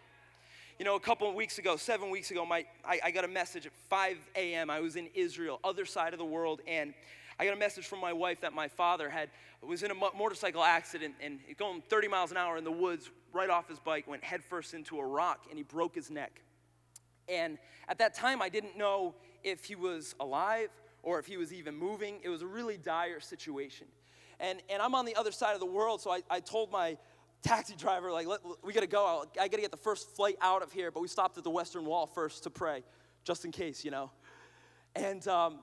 You 0.79 0.85
know, 0.85 0.97
a 0.97 1.01
couple 1.01 1.29
of 1.29 1.35
weeks 1.35 1.59
ago, 1.59 1.77
seven 1.77 2.11
weeks 2.11 2.31
ago, 2.31 2.45
my, 2.47 2.65
I, 2.85 2.99
I 3.05 3.11
got 3.11 3.25
a 3.25 3.29
message 3.29 3.67
at 3.67 3.73
5 3.91 4.17
a.m. 4.35 4.71
I 4.71 4.81
was 4.81 4.97
in 4.97 5.09
Israel, 5.15 5.61
other 5.63 5.85
side 5.85 6.13
of 6.15 6.19
the 6.19 6.25
world, 6.25 6.63
and 6.67 6.95
I 7.39 7.45
got 7.45 7.55
a 7.55 7.59
message 7.59 7.87
from 7.87 8.01
my 8.01 8.13
wife 8.13 8.41
that 8.41 8.55
my 8.55 8.69
father 8.69 9.11
had 9.11 9.29
was 9.63 9.83
in 9.83 9.91
a 9.91 9.95
motorcycle 9.95 10.63
accident 10.63 11.15
and 11.21 11.41
going 11.59 11.83
30 11.89 12.09
miles 12.09 12.31
an 12.31 12.37
hour 12.37 12.57
in 12.57 12.65
the 12.65 12.73
woods, 12.73 13.11
right 13.33 13.51
off 13.51 13.69
his 13.69 13.79
bike, 13.79 14.07
went 14.07 14.25
headfirst 14.25 14.75
into 14.75 14.99
a 14.99 15.07
rock, 15.07 15.47
and 15.49 15.59
he 15.59 15.63
broke 15.63 15.95
his 15.95 16.11
neck. 16.11 16.41
And 17.29 17.59
at 17.89 17.99
that 17.99 18.15
time, 18.15 18.43
I 18.43 18.49
didn't 18.49 18.77
know 18.77 19.15
if 19.43 19.65
he 19.65 19.75
was 19.75 20.15
alive 20.21 20.71
or 21.05 21.19
if 21.19 21.27
he 21.27 21.37
was 21.37 21.53
even 21.53 21.77
moving. 21.77 22.19
It 22.23 22.29
was 22.29 22.43
a 22.43 22.47
really 22.47 22.77
dire 22.77 23.21
situation. 23.21 23.87
And, 24.41 24.61
and 24.69 24.83
I'm 24.83 24.95
on 24.95 25.05
the 25.05 25.15
other 25.15 25.31
side 25.31 25.55
of 25.55 25.61
the 25.61 25.67
world, 25.67 26.01
so 26.01 26.11
I, 26.11 26.23
I 26.29 26.41
told 26.41 26.73
my 26.73 26.97
taxi 27.43 27.77
driver, 27.77 28.11
like, 28.11 28.27
we 28.65 28.73
gotta 28.73 28.87
go. 28.87 29.25
I 29.41 29.49
gotta 29.49 29.63
get 29.63 29.71
the 29.71 29.77
first 29.77 30.17
flight 30.17 30.37
out 30.41 30.63
of 30.63 30.73
here, 30.73 30.91
but 30.91 31.01
we 31.01 31.09
stopped 31.09 31.39
at 31.39 31.45
the 31.45 31.51
Western 31.51 31.85
Wall 31.85 32.07
first 32.07 32.43
to 32.45 32.51
pray, 32.51 32.83
just 33.23 33.45
in 33.45 33.53
case, 33.53 33.85
you 33.85 33.91
know. 33.91 34.11
And, 34.97 35.27
um, 35.29 35.61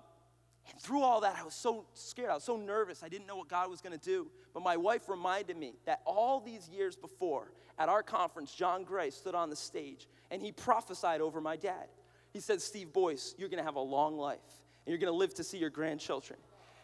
and 0.69 0.80
through 0.80 1.01
all 1.01 1.21
that, 1.21 1.38
I 1.39 1.43
was 1.43 1.56
so 1.56 1.86
scared. 1.93 2.30
I 2.30 2.36
was 2.36 2.43
so 2.43 2.56
nervous. 2.56 3.01
I 3.04 3.10
didn't 3.10 3.27
know 3.27 3.36
what 3.36 3.47
God 3.47 3.69
was 3.69 3.82
going 3.82 3.97
to 3.97 4.04
do. 4.04 4.30
But 4.54 4.62
my 4.62 4.77
wife 4.77 5.10
reminded 5.10 5.58
me 5.58 5.73
that 5.86 6.01
all 6.06 6.39
these 6.39 6.69
years 6.69 6.95
before, 6.95 7.51
at 7.80 7.89
our 7.89 8.04
conference, 8.04 8.54
John 8.54 8.84
Gray 8.84 9.10
stood 9.10 9.34
on 9.34 9.49
the 9.49 9.56
stage 9.56 10.08
and 10.30 10.41
he 10.41 10.51
prophesied 10.51 11.19
over 11.19 11.41
my 11.41 11.56
dad. 11.56 11.88
He 12.32 12.39
said, 12.39 12.62
Steve 12.62 12.93
Boyce, 12.93 13.34
you're 13.38 13.49
going 13.49 13.58
to 13.58 13.63
have 13.63 13.75
a 13.75 13.82
long 13.82 14.17
life 14.17 14.39
and 14.86 14.91
you're 14.91 14.98
gonna 14.98 15.12
live 15.12 15.34
to 15.36 15.44
see 15.44 15.58
your 15.58 15.70
grandchildren. 15.70 16.39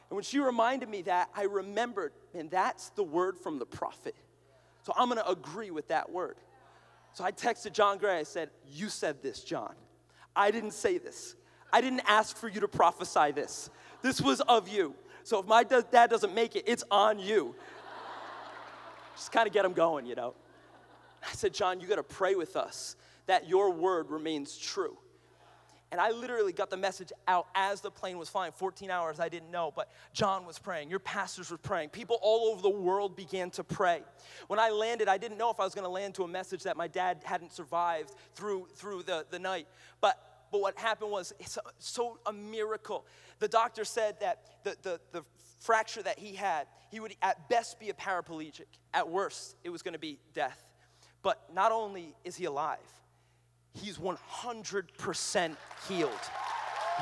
And 0.10 0.16
when 0.16 0.24
she 0.24 0.40
reminded 0.40 0.90
me 0.90 1.02
that, 1.04 1.30
I 1.36 1.44
remembered, 1.44 2.14
and 2.34 2.50
that's 2.50 2.90
the 2.92 3.04
word 3.04 3.38
from 3.38 3.60
the 3.60 3.66
prophet. 3.66 4.16
So 4.84 4.94
I'm 4.96 5.10
gonna 5.10 5.24
agree 5.28 5.72
with 5.72 5.90
that 5.90 6.12
word. 6.12 6.38
So 7.14 7.24
I 7.24 7.32
texted 7.32 7.74
John 7.74 7.98
Gray, 7.98 8.20
I 8.20 8.24
said, 8.24 8.50
You 8.68 8.90
said 8.90 9.22
this, 9.22 9.44
John. 9.44 9.74
I 10.36 10.52
didn't 10.52 10.74
say 10.74 10.98
this. 10.98 11.36
I 11.74 11.82
didn't 11.82 12.04
ask 12.06 12.38
for 12.38 12.48
you 12.48 12.62
to 12.62 12.68
prophesy 12.68 13.32
this. 13.32 13.70
This 14.02 14.22
was 14.22 14.40
of 14.42 14.70
you. 14.70 14.96
So 15.24 15.40
if 15.40 15.48
my 15.48 15.64
dad 15.64 16.10
doesn't 16.10 16.34
make 16.34 16.56
it, 16.56 16.64
it's 16.68 16.84
on 16.90 17.20
you. 17.20 17.56
Just 19.16 19.32
kind 19.32 19.48
of 19.48 19.54
get 19.54 19.66
him 19.66 19.74
going, 19.74 20.06
you 20.06 20.16
know. 20.16 20.36
I 21.24 21.34
said, 21.34 21.54
John, 21.54 21.82
you 21.82 21.88
got 21.88 21.96
to 21.96 22.04
pray 22.04 22.36
with 22.36 22.56
us 22.56 22.96
that 23.26 23.50
your 23.50 23.72
word 23.72 24.12
remains 24.12 24.58
true. 24.58 24.98
And 25.92 26.02
I 26.02 26.12
literally 26.12 26.52
got 26.52 26.70
the 26.70 26.78
message 26.78 27.14
out 27.30 27.48
as 27.56 27.80
the 27.80 27.90
plane 27.90 28.18
was 28.18 28.28
flying. 28.28 28.52
14 28.52 28.92
hours, 28.92 29.22
I 29.22 29.30
didn't 29.30 29.52
know, 29.52 29.72
but 29.74 29.90
John 30.12 30.46
was 30.46 30.60
praying. 30.60 30.90
Your 30.90 31.00
pastors 31.00 31.50
were 31.50 31.58
praying. 31.58 31.90
People 31.90 32.20
all 32.22 32.52
over 32.52 32.62
the 32.62 32.70
world 32.70 33.16
began 33.16 33.50
to 33.52 33.64
pray. 33.64 34.02
When 34.48 34.60
I 34.60 34.70
landed, 34.70 35.08
I 35.08 35.18
didn't 35.18 35.38
know 35.38 35.50
if 35.50 35.62
I 35.62 35.64
was 35.64 35.74
going 35.74 35.86
to 35.86 35.90
land 35.90 36.16
to 36.16 36.24
a 36.24 36.28
message 36.28 36.64
that 36.64 36.76
my 36.76 36.88
dad 36.88 37.22
hadn't 37.24 37.54
survived 37.54 38.12
through, 38.36 38.68
through 38.76 39.04
the, 39.04 39.26
the 39.30 39.40
night. 39.40 39.68
But, 40.02 40.20
but 40.52 40.60
what 40.60 40.78
happened 40.78 41.12
was 41.12 41.34
it's 41.40 41.58
so 41.80 42.20
a 42.26 42.34
miracle. 42.34 43.06
The 43.40 43.48
doctor 43.48 43.86
said 43.86 44.20
that 44.20 44.44
the, 44.66 44.76
the, 44.82 45.00
the 45.14 45.24
fracture 45.60 46.04
that 46.04 46.20
he 46.20 46.36
had, 46.36 46.68
he 46.92 47.00
would 47.00 47.16
at 47.22 47.48
best 47.48 47.80
be 47.80 47.90
a 47.90 47.94
paraplegic. 47.94 48.68
At 48.94 49.10
worst, 49.10 49.56
it 49.64 49.70
was 49.70 49.84
going 49.84 49.94
to 49.94 50.00
be 50.00 50.20
death. 50.34 50.62
But 51.24 51.54
not 51.54 51.72
only 51.72 52.14
is 52.26 52.36
he 52.36 52.46
alive, 52.46 52.80
he's 53.82 53.98
100% 53.98 55.56
healed. 55.88 56.12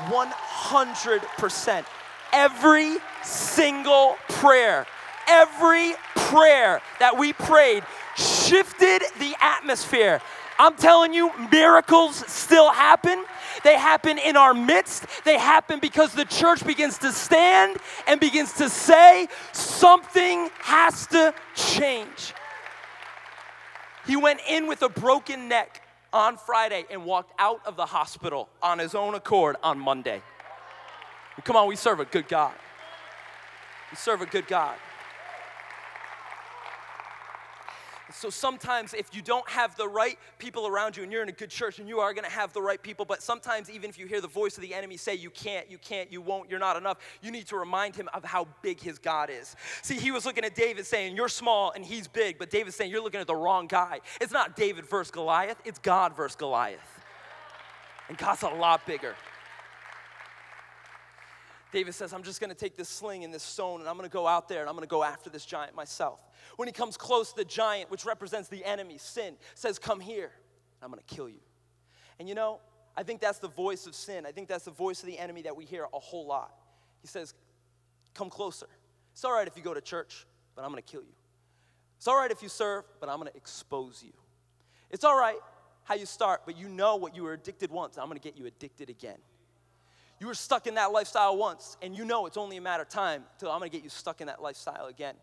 100%. 0.08 1.84
Every 2.32 2.96
single 3.22 4.16
prayer, 4.28 4.86
every 5.28 5.94
prayer 6.14 6.80
that 7.00 7.16
we 7.16 7.32
prayed 7.32 7.84
shifted 8.16 9.02
the 9.18 9.34
atmosphere. 9.40 10.20
I'm 10.58 10.74
telling 10.74 11.12
you, 11.12 11.30
miracles 11.50 12.24
still 12.30 12.70
happen. 12.70 13.24
They 13.62 13.76
happen 13.76 14.18
in 14.18 14.36
our 14.36 14.54
midst. 14.54 15.06
They 15.24 15.38
happen 15.38 15.80
because 15.80 16.12
the 16.14 16.24
church 16.24 16.64
begins 16.66 16.98
to 16.98 17.12
stand 17.12 17.76
and 18.06 18.20
begins 18.20 18.54
to 18.54 18.68
say, 18.68 19.28
something 19.52 20.50
has 20.60 21.06
to 21.08 21.34
change. 21.54 22.32
He 24.06 24.16
went 24.16 24.40
in 24.48 24.66
with 24.66 24.82
a 24.82 24.88
broken 24.88 25.48
neck 25.48 25.82
on 26.16 26.38
Friday 26.38 26.86
and 26.90 27.04
walked 27.04 27.32
out 27.38 27.60
of 27.66 27.76
the 27.76 27.86
hospital 27.86 28.48
on 28.62 28.78
his 28.78 28.94
own 28.94 29.14
accord 29.14 29.56
on 29.62 29.78
Monday. 29.78 30.22
Come 31.44 31.56
on, 31.56 31.68
we 31.68 31.76
serve 31.76 32.00
a 32.00 32.06
good 32.06 32.26
God. 32.26 32.54
We 33.90 33.96
serve 33.96 34.22
a 34.22 34.26
good 34.26 34.46
God. 34.48 34.76
So 38.16 38.30
sometimes, 38.30 38.94
if 38.94 39.14
you 39.14 39.20
don't 39.20 39.46
have 39.48 39.76
the 39.76 39.86
right 39.86 40.18
people 40.38 40.66
around 40.66 40.96
you, 40.96 41.02
and 41.02 41.12
you're 41.12 41.22
in 41.22 41.28
a 41.28 41.32
good 41.32 41.50
church, 41.50 41.78
and 41.78 41.86
you 41.86 42.00
are 42.00 42.14
going 42.14 42.24
to 42.24 42.30
have 42.30 42.50
the 42.54 42.62
right 42.62 42.82
people, 42.82 43.04
but 43.04 43.22
sometimes, 43.22 43.68
even 43.68 43.90
if 43.90 43.98
you 43.98 44.06
hear 44.06 44.22
the 44.22 44.28
voice 44.28 44.56
of 44.56 44.62
the 44.62 44.72
enemy 44.72 44.96
say, 44.96 45.14
You 45.14 45.28
can't, 45.28 45.70
you 45.70 45.76
can't, 45.76 46.10
you 46.10 46.22
won't, 46.22 46.48
you're 46.48 46.58
not 46.58 46.78
enough, 46.78 46.96
you 47.20 47.30
need 47.30 47.46
to 47.48 47.56
remind 47.56 47.94
him 47.94 48.08
of 48.14 48.24
how 48.24 48.48
big 48.62 48.80
his 48.80 48.98
God 48.98 49.28
is. 49.28 49.54
See, 49.82 49.96
he 49.96 50.10
was 50.10 50.24
looking 50.24 50.44
at 50.44 50.54
David 50.54 50.86
saying, 50.86 51.14
You're 51.14 51.28
small 51.28 51.72
and 51.72 51.84
he's 51.84 52.08
big, 52.08 52.38
but 52.38 52.48
David's 52.48 52.76
saying, 52.76 52.90
You're 52.90 53.02
looking 53.02 53.20
at 53.20 53.26
the 53.26 53.36
wrong 53.36 53.66
guy. 53.66 54.00
It's 54.18 54.32
not 54.32 54.56
David 54.56 54.86
versus 54.86 55.10
Goliath, 55.10 55.58
it's 55.66 55.78
God 55.78 56.16
versus 56.16 56.36
Goliath. 56.36 56.80
And 58.08 58.16
God's 58.16 58.42
a 58.44 58.48
lot 58.48 58.86
bigger. 58.86 59.14
David 61.72 61.94
says, 61.94 62.12
I'm 62.12 62.22
just 62.22 62.40
gonna 62.40 62.54
take 62.54 62.76
this 62.76 62.88
sling 62.88 63.24
and 63.24 63.34
this 63.34 63.42
stone 63.42 63.80
and 63.80 63.88
I'm 63.88 63.96
gonna 63.96 64.08
go 64.08 64.26
out 64.26 64.48
there 64.48 64.60
and 64.60 64.68
I'm 64.68 64.74
gonna 64.74 64.86
go 64.86 65.02
after 65.02 65.30
this 65.30 65.44
giant 65.44 65.74
myself. 65.74 66.20
When 66.56 66.68
he 66.68 66.72
comes 66.72 66.96
close, 66.96 67.32
the 67.32 67.44
giant, 67.44 67.90
which 67.90 68.04
represents 68.04 68.48
the 68.48 68.64
enemy, 68.64 68.98
sin, 68.98 69.36
says, 69.54 69.78
Come 69.78 70.00
here, 70.00 70.30
I'm 70.82 70.90
gonna 70.90 71.02
kill 71.06 71.28
you. 71.28 71.40
And 72.18 72.28
you 72.28 72.34
know, 72.34 72.60
I 72.96 73.02
think 73.02 73.20
that's 73.20 73.38
the 73.38 73.48
voice 73.48 73.86
of 73.86 73.94
sin. 73.94 74.24
I 74.24 74.32
think 74.32 74.48
that's 74.48 74.64
the 74.64 74.70
voice 74.70 75.00
of 75.00 75.06
the 75.06 75.18
enemy 75.18 75.42
that 75.42 75.56
we 75.56 75.64
hear 75.64 75.86
a 75.92 75.98
whole 75.98 76.26
lot. 76.26 76.54
He 77.02 77.08
says, 77.08 77.34
Come 78.14 78.30
closer. 78.30 78.68
It's 79.12 79.24
all 79.24 79.32
right 79.32 79.46
if 79.46 79.56
you 79.56 79.62
go 79.62 79.74
to 79.74 79.80
church, 79.80 80.26
but 80.54 80.64
I'm 80.64 80.70
gonna 80.70 80.82
kill 80.82 81.02
you. 81.02 81.14
It's 81.96 82.06
all 82.06 82.16
right 82.16 82.30
if 82.30 82.42
you 82.42 82.48
serve, 82.48 82.84
but 83.00 83.08
I'm 83.08 83.18
gonna 83.18 83.30
expose 83.34 84.02
you. 84.04 84.12
It's 84.90 85.04
all 85.04 85.18
right 85.18 85.38
how 85.84 85.94
you 85.94 86.06
start, 86.06 86.42
but 86.46 86.56
you 86.56 86.68
know 86.68 86.96
what 86.96 87.14
you 87.14 87.22
were 87.22 87.32
addicted 87.32 87.70
once. 87.70 87.98
I'm 87.98 88.08
gonna 88.08 88.20
get 88.20 88.36
you 88.36 88.46
addicted 88.46 88.88
again. 88.90 89.18
You 90.18 90.26
were 90.26 90.34
stuck 90.34 90.66
in 90.66 90.74
that 90.74 90.92
lifestyle 90.92 91.36
once, 91.36 91.76
and 91.82 91.96
you 91.96 92.04
know 92.04 92.26
it's 92.26 92.36
only 92.36 92.56
a 92.56 92.60
matter 92.60 92.82
of 92.82 92.88
time 92.88 93.24
till 93.38 93.50
I'm 93.50 93.58
gonna 93.58 93.68
get 93.68 93.82
you 93.82 93.90
stuck 93.90 94.20
in 94.20 94.28
that 94.28 94.40
lifestyle 94.40 94.86
again. 94.86 95.14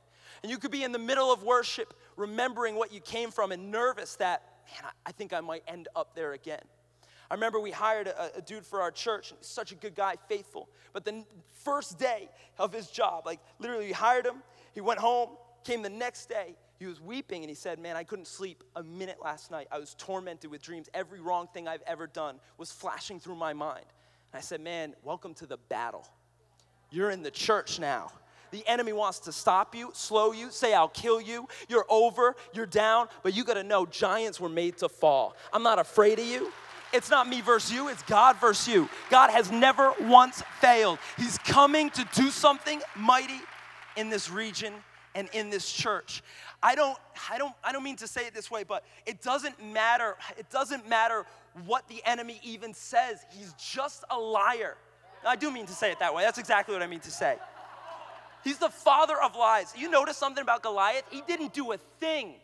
And 0.41 0.51
you 0.51 0.57
could 0.57 0.71
be 0.71 0.83
in 0.83 0.91
the 0.91 0.99
middle 0.99 1.31
of 1.31 1.43
worship, 1.43 1.93
remembering 2.15 2.75
what 2.75 2.93
you 2.93 3.01
came 3.01 3.31
from, 3.31 3.51
and 3.51 3.71
nervous 3.71 4.15
that, 4.17 4.43
man, 4.67 4.91
I 5.05 5.11
think 5.11 5.33
I 5.33 5.41
might 5.41 5.63
end 5.67 5.87
up 5.95 6.15
there 6.15 6.33
again. 6.33 6.61
I 7.31 7.33
remember 7.33 7.59
we 7.59 7.71
hired 7.71 8.07
a, 8.07 8.37
a 8.37 8.41
dude 8.41 8.65
for 8.65 8.81
our 8.81 8.91
church, 8.91 9.31
and 9.31 9.39
he's 9.39 9.47
such 9.47 9.71
a 9.71 9.75
good 9.75 9.95
guy, 9.95 10.15
faithful. 10.27 10.69
But 10.91 11.05
the 11.05 11.23
first 11.63 11.97
day 11.97 12.29
of 12.59 12.71
his 12.71 12.87
job, 12.87 13.25
like 13.25 13.39
literally, 13.59 13.87
we 13.87 13.91
hired 13.91 14.25
him, 14.25 14.43
he 14.73 14.81
went 14.81 14.99
home, 14.99 15.29
came 15.63 15.81
the 15.81 15.89
next 15.89 16.29
day, 16.29 16.55
he 16.79 16.85
was 16.85 16.99
weeping 16.99 17.43
and 17.43 17.49
he 17.49 17.55
said, 17.55 17.79
Man, 17.79 17.95
I 17.95 18.03
couldn't 18.03 18.27
sleep 18.27 18.63
a 18.75 18.83
minute 18.83 19.17
last 19.23 19.51
night. 19.51 19.67
I 19.71 19.79
was 19.79 19.95
tormented 19.97 20.51
with 20.51 20.61
dreams. 20.61 20.89
Every 20.93 21.21
wrong 21.21 21.47
thing 21.53 21.65
I've 21.65 21.83
ever 21.87 22.07
done 22.07 22.35
was 22.57 22.71
flashing 22.71 23.21
through 23.21 23.35
my 23.35 23.53
mind. 23.53 23.85
And 24.33 24.39
I 24.39 24.41
said, 24.41 24.61
Man, 24.61 24.95
welcome 25.03 25.35
to 25.35 25.45
the 25.45 25.57
battle. 25.69 26.07
You're 26.89 27.11
in 27.11 27.21
the 27.21 27.31
church 27.31 27.79
now. 27.79 28.11
The 28.51 28.67
enemy 28.67 28.93
wants 28.93 29.19
to 29.21 29.31
stop 29.31 29.73
you, 29.73 29.91
slow 29.93 30.31
you, 30.31 30.51
say, 30.51 30.73
I'll 30.73 30.87
kill 30.87 31.21
you. 31.21 31.47
You're 31.69 31.85
over, 31.89 32.35
you're 32.53 32.67
down, 32.67 33.07
but 33.23 33.35
you 33.35 33.43
gotta 33.43 33.63
know 33.63 33.85
giants 33.85 34.39
were 34.39 34.49
made 34.49 34.77
to 34.79 34.89
fall. 34.89 35.35
I'm 35.51 35.63
not 35.63 35.79
afraid 35.79 36.19
of 36.19 36.25
you. 36.25 36.51
It's 36.93 37.09
not 37.09 37.27
me 37.27 37.41
versus 37.41 37.71
you, 37.71 37.87
it's 37.87 38.03
God 38.03 38.39
versus 38.39 38.67
you. 38.67 38.89
God 39.09 39.31
has 39.31 39.51
never 39.51 39.93
once 40.01 40.43
failed. 40.59 40.99
He's 41.17 41.39
coming 41.39 41.89
to 41.91 42.07
do 42.13 42.29
something 42.29 42.81
mighty 42.95 43.39
in 43.97 44.09
this 44.09 44.29
region 44.29 44.73
and 45.15 45.29
in 45.33 45.49
this 45.49 45.71
church. 45.71 46.21
I 46.61 46.75
don't, 46.75 46.97
I 47.31 47.37
don't, 47.37 47.53
I 47.63 47.71
don't 47.71 47.83
mean 47.83 47.97
to 47.97 48.07
say 48.07 48.27
it 48.27 48.33
this 48.33 48.49
way, 48.51 48.63
but 48.63 48.83
it 49.05 49.21
doesn't 49.21 49.63
matter. 49.63 50.15
It 50.37 50.49
doesn't 50.49 50.87
matter 50.87 51.25
what 51.65 51.87
the 51.87 52.01
enemy 52.05 52.39
even 52.43 52.73
says. 52.73 53.25
He's 53.31 53.53
just 53.53 54.03
a 54.09 54.17
liar. 54.17 54.75
I 55.25 55.35
do 55.35 55.51
mean 55.51 55.65
to 55.67 55.73
say 55.73 55.91
it 55.91 55.99
that 55.99 56.13
way. 56.13 56.23
That's 56.23 56.37
exactly 56.37 56.73
what 56.73 56.83
I 56.83 56.87
mean 56.87 56.99
to 57.01 57.11
say. 57.11 57.37
He's 58.43 58.57
the 58.57 58.69
father 58.69 59.21
of 59.21 59.35
lies. 59.35 59.73
You 59.77 59.89
notice 59.89 60.17
something 60.17 60.41
about 60.41 60.63
Goliath? 60.63 61.05
He 61.09 61.21
didn't 61.27 61.53
do 61.53 61.71
a 61.71 61.77
thing. 61.99 62.35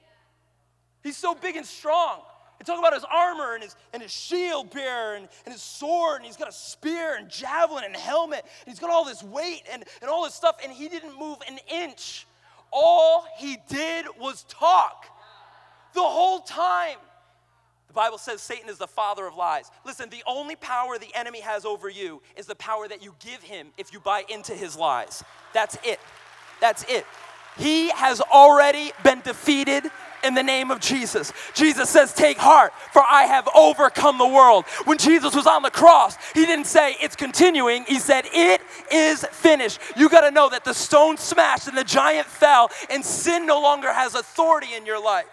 He's 1.03 1.17
so 1.17 1.35
big 1.35 1.55
and 1.57 1.65
strong. 1.65 2.21
And 2.57 2.65
talk 2.65 2.77
about 2.77 2.93
his 2.93 3.05
armor 3.09 3.53
and 3.53 3.63
his, 3.63 3.75
and 3.93 4.01
his 4.01 4.11
shield 4.11 4.71
bearer 4.71 5.15
and, 5.15 5.29
and 5.45 5.53
his 5.53 5.61
sword, 5.61 6.17
and 6.17 6.25
he's 6.25 6.35
got 6.35 6.49
a 6.49 6.53
spear 6.53 7.15
and 7.15 7.29
javelin 7.29 7.85
and 7.85 7.95
helmet, 7.95 8.41
and 8.41 8.71
he's 8.73 8.79
got 8.79 8.89
all 8.89 9.05
this 9.05 9.23
weight 9.23 9.63
and, 9.71 9.85
and 10.01 10.09
all 10.09 10.23
this 10.25 10.33
stuff, 10.33 10.57
and 10.61 10.71
he 10.71 10.89
didn't 10.89 11.17
move 11.17 11.37
an 11.47 11.57
inch. 11.71 12.27
All 12.71 13.25
he 13.37 13.57
did 13.69 14.07
was 14.19 14.43
talk 14.43 15.05
the 15.93 16.01
whole 16.01 16.39
time. 16.39 16.97
The 17.89 17.93
Bible 17.93 18.19
says 18.19 18.39
Satan 18.39 18.69
is 18.69 18.77
the 18.77 18.87
father 18.87 19.25
of 19.25 19.35
lies. 19.35 19.71
Listen, 19.83 20.09
the 20.09 20.23
only 20.27 20.55
power 20.55 20.99
the 20.99 21.13
enemy 21.15 21.41
has 21.41 21.65
over 21.65 21.89
you 21.89 22.21
is 22.37 22.45
the 22.45 22.55
power 22.55 22.87
that 22.87 23.03
you 23.03 23.15
give 23.19 23.41
him 23.41 23.69
if 23.77 23.91
you 23.91 23.99
buy 23.99 24.23
into 24.29 24.53
his 24.53 24.77
lies. 24.77 25.23
That's 25.55 25.75
it. 25.83 25.99
That's 26.61 26.83
it. 26.83 27.05
He 27.57 27.89
has 27.89 28.21
already 28.21 28.91
been 29.03 29.21
defeated 29.21 29.89
in 30.23 30.35
the 30.35 30.43
name 30.43 30.69
of 30.69 30.79
Jesus. 30.79 31.33
Jesus 31.55 31.89
says, 31.89 32.13
Take 32.13 32.37
heart, 32.37 32.73
for 32.93 33.01
I 33.01 33.23
have 33.23 33.49
overcome 33.55 34.19
the 34.19 34.27
world. 34.27 34.65
When 34.85 34.99
Jesus 34.99 35.35
was 35.35 35.47
on 35.47 35.63
the 35.63 35.71
cross, 35.71 36.15
he 36.35 36.45
didn't 36.45 36.65
say 36.65 36.95
it's 37.01 37.15
continuing, 37.15 37.85
he 37.85 37.97
said, 37.97 38.25
It 38.31 38.61
is 38.91 39.25
finished. 39.31 39.79
You 39.95 40.09
got 40.09 40.21
to 40.21 40.31
know 40.31 40.49
that 40.49 40.63
the 40.63 40.73
stone 40.73 41.17
smashed 41.17 41.67
and 41.67 41.77
the 41.77 41.83
giant 41.83 42.27
fell, 42.27 42.69
and 42.89 43.03
sin 43.03 43.47
no 43.47 43.59
longer 43.59 43.91
has 43.91 44.13
authority 44.13 44.75
in 44.75 44.85
your 44.85 45.03
life. 45.03 45.25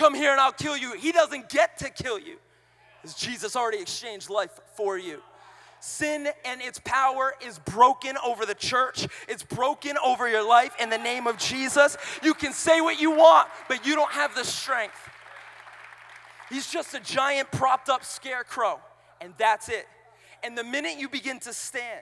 Come 0.00 0.14
here 0.14 0.32
and 0.32 0.40
I'll 0.40 0.50
kill 0.50 0.78
you. 0.78 0.94
He 0.94 1.12
doesn't 1.12 1.50
get 1.50 1.76
to 1.80 1.90
kill 1.90 2.18
you, 2.18 2.38
because 3.02 3.14
Jesus 3.14 3.54
already 3.54 3.82
exchanged 3.82 4.30
life 4.30 4.58
for 4.74 4.96
you. 4.96 5.20
Sin 5.80 6.26
and 6.46 6.62
its 6.62 6.80
power 6.82 7.34
is 7.46 7.58
broken 7.58 8.16
over 8.24 8.46
the 8.46 8.54
church. 8.54 9.06
It's 9.28 9.42
broken 9.42 9.98
over 10.02 10.26
your 10.26 10.42
life 10.42 10.74
in 10.80 10.88
the 10.88 10.96
name 10.96 11.26
of 11.26 11.36
Jesus. 11.36 11.98
You 12.22 12.32
can 12.32 12.54
say 12.54 12.80
what 12.80 12.98
you 12.98 13.10
want, 13.10 13.50
but 13.68 13.84
you 13.84 13.94
don't 13.94 14.10
have 14.12 14.34
the 14.34 14.42
strength. 14.42 14.96
He's 16.48 16.70
just 16.70 16.94
a 16.94 17.00
giant 17.00 17.52
propped 17.52 17.90
up 17.90 18.02
scarecrow, 18.02 18.80
and 19.20 19.34
that's 19.36 19.68
it. 19.68 19.86
And 20.42 20.56
the 20.56 20.64
minute 20.64 20.98
you 20.98 21.10
begin 21.10 21.40
to 21.40 21.52
stand, 21.52 22.00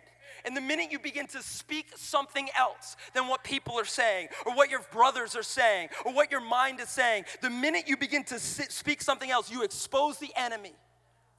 and 0.48 0.56
the 0.56 0.62
minute 0.62 0.90
you 0.90 0.98
begin 0.98 1.26
to 1.26 1.42
speak 1.42 1.88
something 1.94 2.48
else 2.56 2.96
than 3.12 3.28
what 3.28 3.44
people 3.44 3.78
are 3.78 3.84
saying, 3.84 4.28
or 4.46 4.54
what 4.54 4.70
your 4.70 4.80
brothers 4.90 5.36
are 5.36 5.42
saying, 5.42 5.90
or 6.06 6.14
what 6.14 6.30
your 6.30 6.40
mind 6.40 6.80
is 6.80 6.88
saying, 6.88 7.24
the 7.42 7.50
minute 7.50 7.84
you 7.86 7.98
begin 7.98 8.24
to 8.24 8.38
speak 8.38 9.02
something 9.02 9.30
else, 9.30 9.52
you 9.52 9.62
expose 9.62 10.16
the 10.16 10.30
enemy 10.34 10.72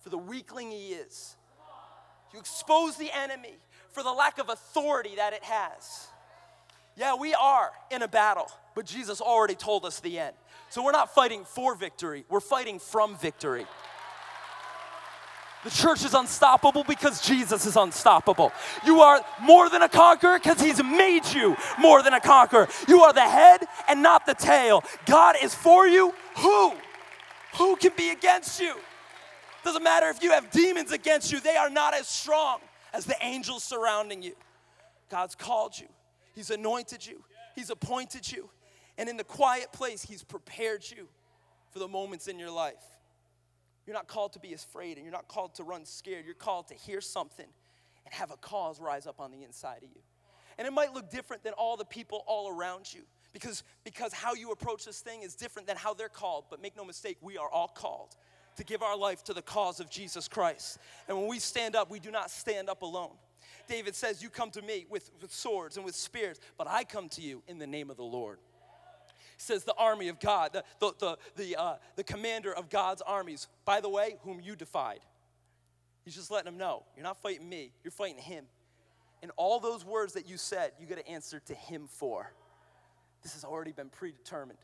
for 0.02 0.10
the 0.10 0.18
weakling 0.18 0.70
he 0.70 0.90
is. 0.90 1.36
You 2.32 2.40
expose 2.40 2.98
the 2.98 3.10
enemy 3.12 3.58
for 3.90 4.04
the 4.04 4.12
lack 4.12 4.38
of 4.38 4.50
authority 4.50 5.16
that 5.16 5.34
it 5.34 5.44
has. 5.44 6.10
Yeah, 6.96 7.16
we 7.16 7.34
are 7.34 7.72
in 7.90 8.04
a 8.04 8.08
battle, 8.08 8.52
but 8.76 8.86
Jesus 8.86 9.22
already 9.22 9.56
told 9.56 9.86
us 9.86 10.00
the 10.02 10.20
end. 10.20 10.36
So 10.70 10.84
we're 10.84 10.92
not 10.92 11.16
fighting 11.16 11.46
for 11.46 11.74
victory, 11.74 12.26
we're 12.30 12.42
fighting 12.42 12.78
from 12.78 13.18
victory. 13.18 13.66
The 15.64 15.70
church 15.70 16.06
is 16.06 16.14
unstoppable 16.14 16.86
because 16.86 17.22
Jesus 17.22 17.66
is 17.66 17.76
unstoppable. 17.76 18.54
You 18.86 19.02
are 19.02 19.22
more 19.42 19.70
than 19.70 19.82
a 19.82 19.90
conqueror 19.90 20.40
because 20.40 20.62
he's 20.62 20.82
made 20.82 21.26
you 21.34 21.58
more 21.78 22.02
than 22.02 22.14
a 22.14 22.22
conqueror. 22.22 22.70
You 22.88 23.02
are 23.02 23.12
the 23.12 23.28
head 23.28 23.66
and 23.90 24.02
not 24.02 24.26
the 24.26 24.34
tail. 24.34 24.84
God 25.06 25.36
is 25.42 25.54
for 25.54 25.86
you. 25.86 26.14
Who? 26.38 26.74
Who 27.58 27.76
can 27.76 27.92
be 27.98 28.12
against 28.12 28.62
you? 28.62 28.74
Doesn't 29.66 29.84
matter 29.84 30.08
if 30.08 30.24
you 30.24 30.32
have 30.32 30.50
demons 30.52 30.94
against 30.94 31.32
you, 31.32 31.42
they 31.42 31.58
are 31.58 31.70
not 31.70 31.94
as 31.94 32.08
strong 32.08 32.60
as 32.94 33.06
the 33.06 33.16
angels 33.22 33.64
surrounding 33.64 34.22
you. 34.22 34.36
God's 35.10 35.36
called 35.36 35.78
you, 35.78 35.88
He's 36.34 36.50
anointed 36.52 37.06
you, 37.06 37.22
He's 37.56 37.70
appointed 37.70 38.32
you, 38.32 38.50
and 38.98 39.10
in 39.10 39.18
the 39.18 39.24
quiet 39.24 39.74
place, 39.74 40.04
He's 40.04 40.24
prepared 40.24 40.86
you 40.90 41.10
for 41.72 41.80
the 41.80 41.88
moments 41.88 42.28
in 42.28 42.40
your 42.40 42.52
life. 42.52 42.76
You're 43.90 43.98
not 43.98 44.08
called 44.08 44.34
to 44.34 44.40
be 44.40 44.54
afraid 44.54 44.98
and 44.98 45.04
you're 45.04 45.12
not 45.12 45.28
called 45.28 45.56
to 45.56 45.64
run 45.64 45.84
scared. 45.84 46.24
You're 46.24 46.36
called 46.36 46.68
to 46.68 46.76
hear 46.76 47.02
something 47.02 47.48
and 48.06 48.14
have 48.14 48.30
a 48.30 48.38
cause 48.38 48.80
rise 48.80 49.08
up 49.08 49.20
on 49.20 49.32
the 49.32 49.42
inside 49.42 49.78
of 49.78 49.90
you. 49.90 50.02
And 50.60 50.68
it 50.68 50.72
might 50.72 50.94
look 50.94 51.10
different 51.10 51.44
than 51.44 51.54
all 51.54 51.76
the 51.76 51.86
people 51.86 52.24
all 52.28 52.50
around 52.50 52.94
you 52.94 53.02
because, 53.34 53.64
because 53.84 54.14
how 54.14 54.36
you 54.36 54.52
approach 54.52 54.86
this 54.86 55.00
thing 55.00 55.24
is 55.24 55.34
different 55.34 55.68
than 55.68 55.76
how 55.76 55.96
they're 55.96 56.08
called. 56.08 56.44
But 56.52 56.62
make 56.62 56.78
no 56.78 56.86
mistake, 56.86 57.18
we 57.20 57.40
are 57.40 57.50
all 57.50 57.68
called 57.68 58.16
to 58.58 58.64
give 58.64 58.84
our 58.84 58.96
life 58.96 59.24
to 59.24 59.34
the 59.34 59.42
cause 59.42 59.80
of 59.80 59.90
Jesus 59.90 60.28
Christ. 60.28 60.78
And 61.08 61.18
when 61.18 61.28
we 61.28 61.40
stand 61.40 61.76
up, 61.76 61.90
we 61.90 62.00
do 62.00 62.12
not 62.12 62.30
stand 62.30 62.70
up 62.70 62.84
alone. 62.84 63.16
David 63.68 63.96
says, 63.96 64.22
You 64.22 64.30
come 64.30 64.52
to 64.52 64.62
me 64.62 64.86
with, 64.88 65.10
with 65.20 65.34
swords 65.34 65.78
and 65.78 65.84
with 65.84 65.96
spears, 65.96 66.40
but 66.60 66.68
I 66.68 66.84
come 66.84 67.10
to 67.10 67.22
you 67.22 67.42
in 67.48 67.58
the 67.58 67.66
name 67.66 67.90
of 67.90 67.98
the 67.98 68.04
Lord. 68.04 68.38
Says, 69.42 69.64
The 69.64 69.74
army 69.76 70.10
of 70.10 70.20
God, 70.20 70.54
the, 70.54 70.64
the, 70.80 70.94
the, 71.00 71.18
the, 71.36 71.60
uh, 71.60 71.76
the 71.96 72.04
commander 72.04 72.54
of 72.54 72.70
God's 72.70 73.02
armies, 73.02 73.48
by 73.66 73.82
the 73.82 73.90
way, 73.90 74.18
whom 74.24 74.40
you 74.40 74.56
defied. 74.56 75.00
He's 76.06 76.16
just 76.16 76.32
letting 76.32 76.46
them 76.46 76.58
know, 76.58 76.84
You're 76.96 77.04
not 77.04 77.22
fighting 77.22 77.48
me, 77.48 77.72
you're 77.84 77.92
fighting 77.92 78.22
him. 78.22 78.46
And 79.22 79.32
all 79.36 79.60
those 79.60 79.84
words 79.84 80.14
that 80.14 80.30
you 80.30 80.38
said, 80.38 80.72
you 80.80 80.86
got 80.86 80.98
to 80.98 81.08
answer 81.08 81.42
to 81.48 81.54
him 81.54 81.88
for. 81.88 82.32
This 83.22 83.34
has 83.34 83.44
already 83.44 83.74
been 83.74 83.90
predetermined. 83.90 84.60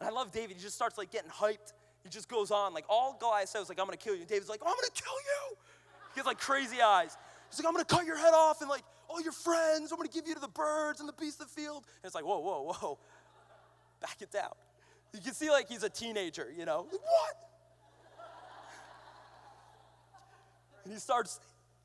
And 0.00 0.08
I 0.08 0.12
love 0.12 0.32
David. 0.32 0.56
He 0.56 0.62
just 0.62 0.74
starts 0.74 0.98
like 0.98 1.12
getting 1.12 1.30
hyped 1.30 1.72
he 2.02 2.08
just 2.08 2.28
goes 2.28 2.50
on. 2.50 2.74
Like 2.74 2.84
all 2.88 3.16
Goliath 3.18 3.48
says, 3.48 3.68
like, 3.68 3.78
I'm 3.78 3.86
gonna 3.86 3.96
kill 3.96 4.14
you. 4.14 4.20
And 4.20 4.28
David's 4.28 4.48
like, 4.48 4.60
oh, 4.62 4.68
I'm 4.68 4.74
gonna 4.74 4.88
kill 4.94 5.12
you. 5.12 5.56
He 6.14 6.20
has 6.20 6.26
like 6.26 6.38
crazy 6.38 6.82
eyes. 6.82 7.16
He's 7.50 7.60
like, 7.60 7.66
I'm 7.66 7.74
gonna 7.74 7.84
cut 7.84 8.06
your 8.06 8.18
head 8.18 8.34
off 8.34 8.60
and 8.60 8.68
like 8.68 8.82
all 9.08 9.20
your 9.20 9.32
friends, 9.32 9.92
I'm 9.92 9.98
gonna 9.98 10.08
give 10.08 10.26
you 10.26 10.34
to 10.34 10.40
the 10.40 10.48
birds 10.48 11.00
and 11.00 11.08
the 11.08 11.12
beasts 11.12 11.40
of 11.40 11.48
the 11.48 11.60
field. 11.60 11.84
And 12.02 12.08
it's 12.08 12.14
like, 12.14 12.24
whoa, 12.24 12.40
whoa, 12.40 12.72
whoa. 12.72 12.98
Back 14.02 14.20
it 14.20 14.30
down. 14.30 14.52
You 15.14 15.20
can 15.20 15.32
see 15.32 15.50
like 15.50 15.68
he's 15.68 15.84
a 15.84 15.90
teenager, 15.90 16.52
you 16.56 16.64
know? 16.64 16.86
Like, 16.90 17.00
what? 17.00 17.36
And 20.84 20.92
he 20.92 20.98
starts, 20.98 21.38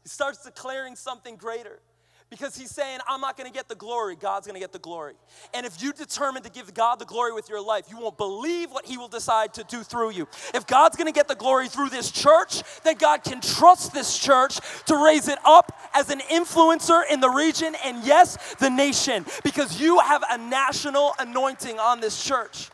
he 0.03 0.09
starts 0.09 0.43
declaring 0.43 0.95
something 0.95 1.35
greater. 1.35 1.79
Because 2.29 2.57
he's 2.57 2.71
saying, 2.71 2.99
I'm 3.07 3.21
not 3.21 3.37
gonna 3.37 3.51
get 3.51 3.69
the 3.69 3.75
glory, 3.75 4.17
God's 4.17 4.47
gonna 4.47 4.59
get 4.59 4.73
the 4.73 4.79
glory. 4.79 5.13
And 5.53 5.65
if 5.65 5.81
you 5.81 5.93
determine 5.93 6.43
to 6.43 6.49
give 6.49 6.73
God 6.73 6.99
the 6.99 7.05
glory 7.05 7.31
with 7.31 7.47
your 7.47 7.61
life, 7.61 7.85
you 7.89 7.97
won't 7.97 8.17
believe 8.17 8.69
what 8.69 8.85
he 8.85 8.97
will 8.97 9.07
decide 9.07 9.53
to 9.53 9.63
do 9.63 9.81
through 9.81 10.11
you. 10.11 10.27
If 10.53 10.67
God's 10.67 10.97
gonna 10.97 11.13
get 11.13 11.29
the 11.29 11.35
glory 11.35 11.69
through 11.69 11.89
this 11.89 12.11
church, 12.11 12.63
then 12.83 12.95
God 12.95 13.23
can 13.23 13.39
trust 13.39 13.93
this 13.93 14.17
church 14.17 14.59
to 14.87 14.97
raise 14.97 15.29
it 15.29 15.39
up 15.45 15.71
as 15.93 16.09
an 16.09 16.19
influencer 16.19 17.03
in 17.09 17.21
the 17.21 17.29
region 17.29 17.75
and, 17.85 18.03
yes, 18.03 18.55
the 18.55 18.69
nation, 18.69 19.25
because 19.43 19.79
you 19.79 19.99
have 19.99 20.23
a 20.29 20.37
national 20.37 21.13
anointing 21.19 21.79
on 21.79 22.01
this 22.01 22.21
church. 22.21 22.69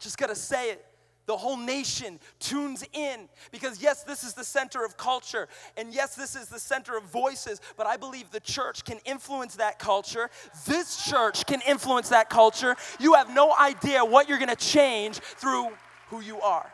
Just 0.00 0.16
gotta 0.16 0.34
say 0.34 0.70
it 0.70 0.86
the 1.26 1.36
whole 1.36 1.56
nation 1.56 2.18
tunes 2.40 2.84
in 2.92 3.28
because, 3.50 3.82
yes, 3.82 4.02
this 4.02 4.24
is 4.24 4.34
the 4.34 4.44
center 4.44 4.84
of 4.84 4.96
culture, 4.96 5.48
and 5.76 5.94
yes, 5.94 6.14
this 6.14 6.34
is 6.34 6.48
the 6.48 6.58
center 6.58 6.96
of 6.96 7.04
voices, 7.04 7.60
but 7.76 7.86
I 7.86 7.96
believe 7.96 8.30
the 8.30 8.40
church 8.40 8.84
can 8.84 8.98
influence 9.04 9.56
that 9.56 9.78
culture. 9.78 10.30
This 10.66 11.04
church 11.04 11.46
can 11.46 11.60
influence 11.66 12.08
that 12.08 12.28
culture. 12.28 12.76
You 12.98 13.14
have 13.14 13.32
no 13.34 13.54
idea 13.58 14.04
what 14.04 14.28
you're 14.28 14.38
gonna 14.38 14.56
change 14.56 15.18
through 15.18 15.70
who 16.08 16.20
you 16.20 16.40
are. 16.40 16.72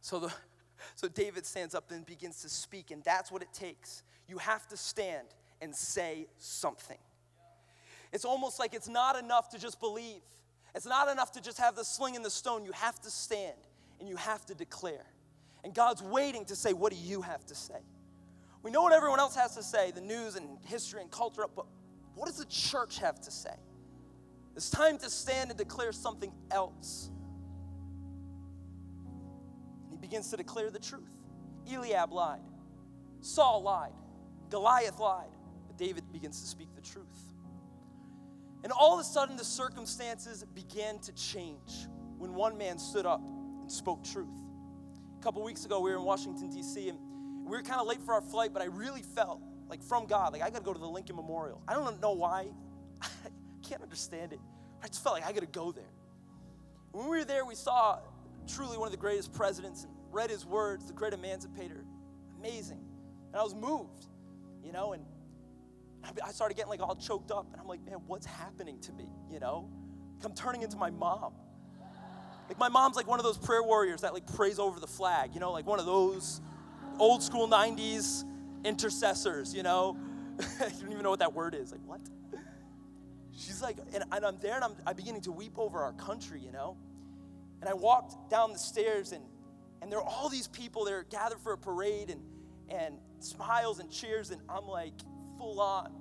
So, 0.00 0.18
the, 0.18 0.32
so 0.94 1.08
David 1.08 1.46
stands 1.46 1.74
up 1.74 1.90
and 1.90 2.04
begins 2.04 2.42
to 2.42 2.48
speak, 2.48 2.90
and 2.90 3.02
that's 3.04 3.32
what 3.32 3.42
it 3.42 3.52
takes. 3.52 4.02
You 4.28 4.38
have 4.38 4.66
to 4.68 4.76
stand 4.76 5.28
and 5.60 5.74
say 5.74 6.26
something. 6.38 6.98
It's 8.12 8.24
almost 8.24 8.58
like 8.58 8.74
it's 8.74 8.88
not 8.88 9.18
enough 9.18 9.48
to 9.50 9.58
just 9.58 9.80
believe. 9.80 10.22
It's 10.74 10.86
not 10.86 11.08
enough 11.08 11.32
to 11.32 11.40
just 11.40 11.58
have 11.58 11.76
the 11.76 11.84
sling 11.84 12.16
and 12.16 12.24
the 12.24 12.30
stone. 12.30 12.64
You 12.64 12.72
have 12.72 13.00
to 13.02 13.10
stand 13.10 13.56
and 14.00 14.08
you 14.08 14.16
have 14.16 14.44
to 14.46 14.54
declare. 14.54 15.06
And 15.62 15.72
God's 15.72 16.02
waiting 16.02 16.44
to 16.46 16.56
say, 16.56 16.72
What 16.72 16.92
do 16.92 16.98
you 16.98 17.22
have 17.22 17.44
to 17.46 17.54
say? 17.54 17.80
We 18.62 18.70
know 18.70 18.82
what 18.82 18.92
everyone 18.92 19.20
else 19.20 19.36
has 19.36 19.54
to 19.56 19.62
say 19.62 19.90
the 19.90 20.00
news 20.00 20.36
and 20.36 20.58
history 20.66 21.00
and 21.00 21.10
culture, 21.10 21.44
but 21.54 21.66
what 22.14 22.26
does 22.26 22.38
the 22.38 22.46
church 22.46 22.98
have 22.98 23.20
to 23.20 23.30
say? 23.30 23.54
It's 24.56 24.70
time 24.70 24.98
to 24.98 25.10
stand 25.10 25.50
and 25.50 25.58
declare 25.58 25.92
something 25.92 26.32
else. 26.50 27.10
And 29.84 29.92
he 29.92 29.98
begins 29.98 30.30
to 30.30 30.36
declare 30.36 30.70
the 30.70 30.78
truth. 30.78 31.10
Eliab 31.70 32.12
lied, 32.12 32.40
Saul 33.20 33.62
lied, 33.62 33.92
Goliath 34.50 34.98
lied, 34.98 35.30
but 35.66 35.76
David 35.76 36.04
begins 36.12 36.40
to 36.40 36.46
speak 36.46 36.68
the 36.74 36.82
truth. 36.82 37.33
And 38.64 38.72
all 38.72 38.94
of 38.94 39.00
a 39.00 39.04
sudden, 39.04 39.36
the 39.36 39.44
circumstances 39.44 40.42
began 40.54 40.98
to 41.00 41.12
change 41.12 41.86
when 42.16 42.34
one 42.34 42.56
man 42.56 42.78
stood 42.78 43.04
up 43.04 43.20
and 43.20 43.70
spoke 43.70 44.02
truth. 44.02 44.26
A 45.20 45.22
couple 45.22 45.44
weeks 45.44 45.66
ago, 45.66 45.80
we 45.80 45.90
were 45.90 45.98
in 45.98 46.02
Washington, 46.02 46.48
D.C., 46.48 46.88
and 46.88 46.98
we 47.44 47.50
were 47.50 47.62
kind 47.62 47.78
of 47.78 47.86
late 47.86 48.02
for 48.02 48.14
our 48.14 48.22
flight, 48.22 48.54
but 48.54 48.62
I 48.62 48.66
really 48.66 49.02
felt 49.02 49.42
like 49.68 49.82
from 49.82 50.06
God, 50.06 50.32
like 50.32 50.40
I 50.40 50.48
got 50.48 50.60
to 50.60 50.64
go 50.64 50.72
to 50.72 50.78
the 50.78 50.88
Lincoln 50.88 51.14
Memorial. 51.14 51.60
I 51.68 51.74
don't 51.74 52.00
know 52.00 52.12
why, 52.12 52.46
I 53.02 53.06
can't 53.68 53.82
understand 53.82 54.32
it. 54.32 54.40
I 54.82 54.88
just 54.88 55.02
felt 55.02 55.14
like 55.14 55.26
I 55.26 55.32
got 55.32 55.40
to 55.40 55.46
go 55.46 55.70
there. 55.70 55.84
When 56.92 57.04
we 57.04 57.18
were 57.18 57.24
there, 57.24 57.44
we 57.44 57.56
saw 57.56 57.98
truly 58.48 58.78
one 58.78 58.86
of 58.88 58.92
the 58.92 58.98
greatest 58.98 59.34
presidents 59.34 59.84
and 59.84 59.92
read 60.10 60.30
his 60.30 60.46
words, 60.46 60.86
the 60.86 60.94
great 60.94 61.12
emancipator. 61.12 61.84
Amazing. 62.38 62.80
And 63.28 63.36
I 63.36 63.42
was 63.42 63.54
moved, 63.54 64.06
you 64.64 64.72
know, 64.72 64.94
and 64.94 65.04
I 66.24 66.32
started 66.32 66.54
getting 66.54 66.70
like 66.70 66.80
all 66.80 66.96
choked 66.96 67.30
up, 67.30 67.46
and 67.52 67.60
I'm 67.60 67.66
like, 67.66 67.84
man, 67.84 67.98
what's 68.06 68.26
happening 68.26 68.78
to 68.80 68.92
me? 68.92 69.08
You 69.30 69.40
know, 69.40 69.68
I'm 70.24 70.34
turning 70.34 70.62
into 70.62 70.76
my 70.76 70.90
mom. 70.90 71.32
Like 72.48 72.58
my 72.58 72.68
mom's 72.68 72.96
like 72.96 73.06
one 73.06 73.18
of 73.18 73.24
those 73.24 73.38
prayer 73.38 73.62
warriors 73.62 74.02
that 74.02 74.12
like 74.12 74.26
prays 74.34 74.58
over 74.58 74.78
the 74.78 74.86
flag, 74.86 75.30
you 75.34 75.40
know, 75.40 75.52
like 75.52 75.66
one 75.66 75.78
of 75.78 75.86
those 75.86 76.40
old 76.98 77.22
school 77.22 77.48
'90s 77.48 78.24
intercessors. 78.64 79.54
You 79.54 79.62
know, 79.62 79.96
I 80.60 80.68
don't 80.68 80.92
even 80.92 81.02
know 81.02 81.10
what 81.10 81.20
that 81.20 81.32
word 81.32 81.54
is. 81.54 81.72
Like 81.72 81.80
what? 81.86 82.00
She's 83.36 83.60
like, 83.62 83.78
and, 83.92 84.04
and 84.12 84.24
I'm 84.24 84.38
there, 84.38 84.54
and 84.54 84.62
I'm, 84.62 84.76
I'm 84.86 84.94
beginning 84.94 85.22
to 85.22 85.32
weep 85.32 85.58
over 85.58 85.82
our 85.82 85.92
country. 85.94 86.40
You 86.40 86.52
know, 86.52 86.76
and 87.60 87.68
I 87.68 87.74
walked 87.74 88.30
down 88.30 88.52
the 88.52 88.58
stairs, 88.58 89.12
and 89.12 89.24
and 89.80 89.90
there 89.90 89.98
are 89.98 90.06
all 90.06 90.28
these 90.28 90.48
people 90.48 90.84
that 90.84 90.92
are 90.92 91.04
gathered 91.04 91.40
for 91.40 91.52
a 91.54 91.58
parade, 91.58 92.10
and 92.10 92.20
and 92.68 92.98
smiles 93.20 93.80
and 93.80 93.90
cheers, 93.90 94.30
and 94.30 94.40
I'm 94.48 94.66
like 94.66 94.92
full 95.38 95.60
on. 95.60 95.92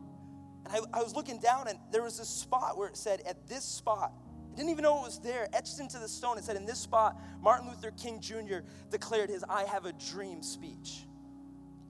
And 0.65 0.73
I, 0.73 0.99
I 0.99 1.03
was 1.03 1.15
looking 1.15 1.39
down, 1.39 1.67
and 1.67 1.77
there 1.91 2.03
was 2.03 2.17
this 2.17 2.29
spot 2.29 2.77
where 2.77 2.87
it 2.87 2.97
said, 2.97 3.21
At 3.27 3.47
this 3.47 3.63
spot, 3.63 4.13
I 4.51 4.55
didn't 4.55 4.71
even 4.71 4.83
know 4.83 4.99
it 4.99 5.05
was 5.05 5.19
there, 5.19 5.47
etched 5.53 5.79
into 5.79 5.99
the 5.99 6.07
stone. 6.07 6.37
It 6.37 6.43
said, 6.43 6.55
In 6.55 6.65
this 6.65 6.79
spot, 6.79 7.19
Martin 7.41 7.67
Luther 7.67 7.91
King 7.91 8.21
Jr. 8.21 8.59
declared 8.89 9.29
his 9.29 9.43
I 9.49 9.63
Have 9.63 9.85
a 9.85 9.93
Dream 9.93 10.41
speech. 10.41 11.05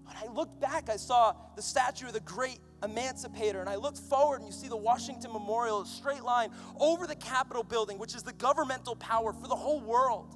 When 0.04 0.16
I 0.18 0.32
looked 0.34 0.60
back, 0.60 0.90
I 0.90 0.98
saw 0.98 1.34
the 1.56 1.62
statue 1.62 2.08
of 2.08 2.14
the 2.14 2.20
great 2.22 2.60
emancipator, 2.84 3.62
and 3.62 3.70
I 3.70 3.76
looked 3.76 3.98
forward, 3.98 4.38
and 4.38 4.48
you 4.48 4.52
see 4.52 4.68
the 4.68 4.78
Washington 4.78 5.32
Memorial, 5.32 5.82
a 5.82 5.86
straight 5.86 6.24
line 6.24 6.50
over 6.80 7.08
the 7.08 7.16
Capitol 7.16 7.64
building, 7.64 7.98
which 7.98 8.16
is 8.16 8.24
the 8.24 8.34
governmental 8.34 8.96
power 8.96 9.34
for 9.34 9.48
the 9.48 9.56
whole 9.56 9.80
world. 9.80 10.36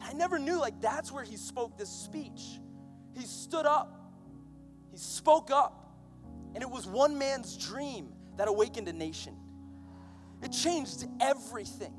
I 0.00 0.14
never 0.14 0.38
knew, 0.38 0.58
like, 0.58 0.80
that's 0.80 1.12
where 1.12 1.24
he 1.24 1.36
spoke 1.36 1.76
this 1.76 1.90
speech. 1.90 2.58
He 3.14 3.24
stood 3.26 3.66
up, 3.66 4.14
he 4.90 4.96
spoke 4.96 5.50
up, 5.50 5.79
and 6.54 6.62
it 6.62 6.70
was 6.70 6.86
one 6.86 7.18
man's 7.18 7.56
dream 7.56 8.12
that 8.36 8.48
awakened 8.48 8.88
a 8.88 8.92
nation. 8.92 9.36
It 10.42 10.52
changed 10.52 11.06
everything. 11.20 11.92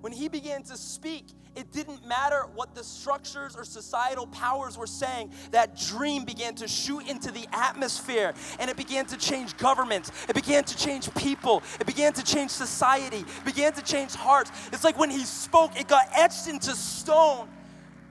When 0.00 0.12
he 0.12 0.28
began 0.28 0.62
to 0.64 0.76
speak, 0.76 1.26
it 1.54 1.70
didn't 1.70 2.06
matter 2.06 2.46
what 2.54 2.74
the 2.74 2.82
structures 2.82 3.54
or 3.54 3.64
societal 3.64 4.26
powers 4.26 4.78
were 4.78 4.86
saying. 4.86 5.32
That 5.50 5.76
dream 5.76 6.24
began 6.24 6.54
to 6.56 6.66
shoot 6.66 7.06
into 7.08 7.30
the 7.30 7.46
atmosphere 7.52 8.34
and 8.58 8.70
it 8.70 8.76
began 8.76 9.06
to 9.06 9.16
change 9.16 9.56
governments. 9.58 10.10
It 10.28 10.34
began 10.34 10.64
to 10.64 10.76
change 10.76 11.12
people. 11.14 11.62
It 11.78 11.86
began 11.86 12.14
to 12.14 12.24
change 12.24 12.50
society. 12.50 13.18
It 13.18 13.44
began 13.44 13.74
to 13.74 13.82
change 13.82 14.14
hearts. 14.14 14.50
It's 14.72 14.82
like 14.82 14.98
when 14.98 15.10
he 15.10 15.24
spoke, 15.24 15.78
it 15.78 15.88
got 15.88 16.08
etched 16.14 16.48
into 16.48 16.74
stone 16.74 17.48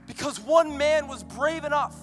because 0.07 0.39
one 0.39 0.77
man 0.77 1.07
was 1.07 1.23
brave 1.23 1.63
enough. 1.63 1.97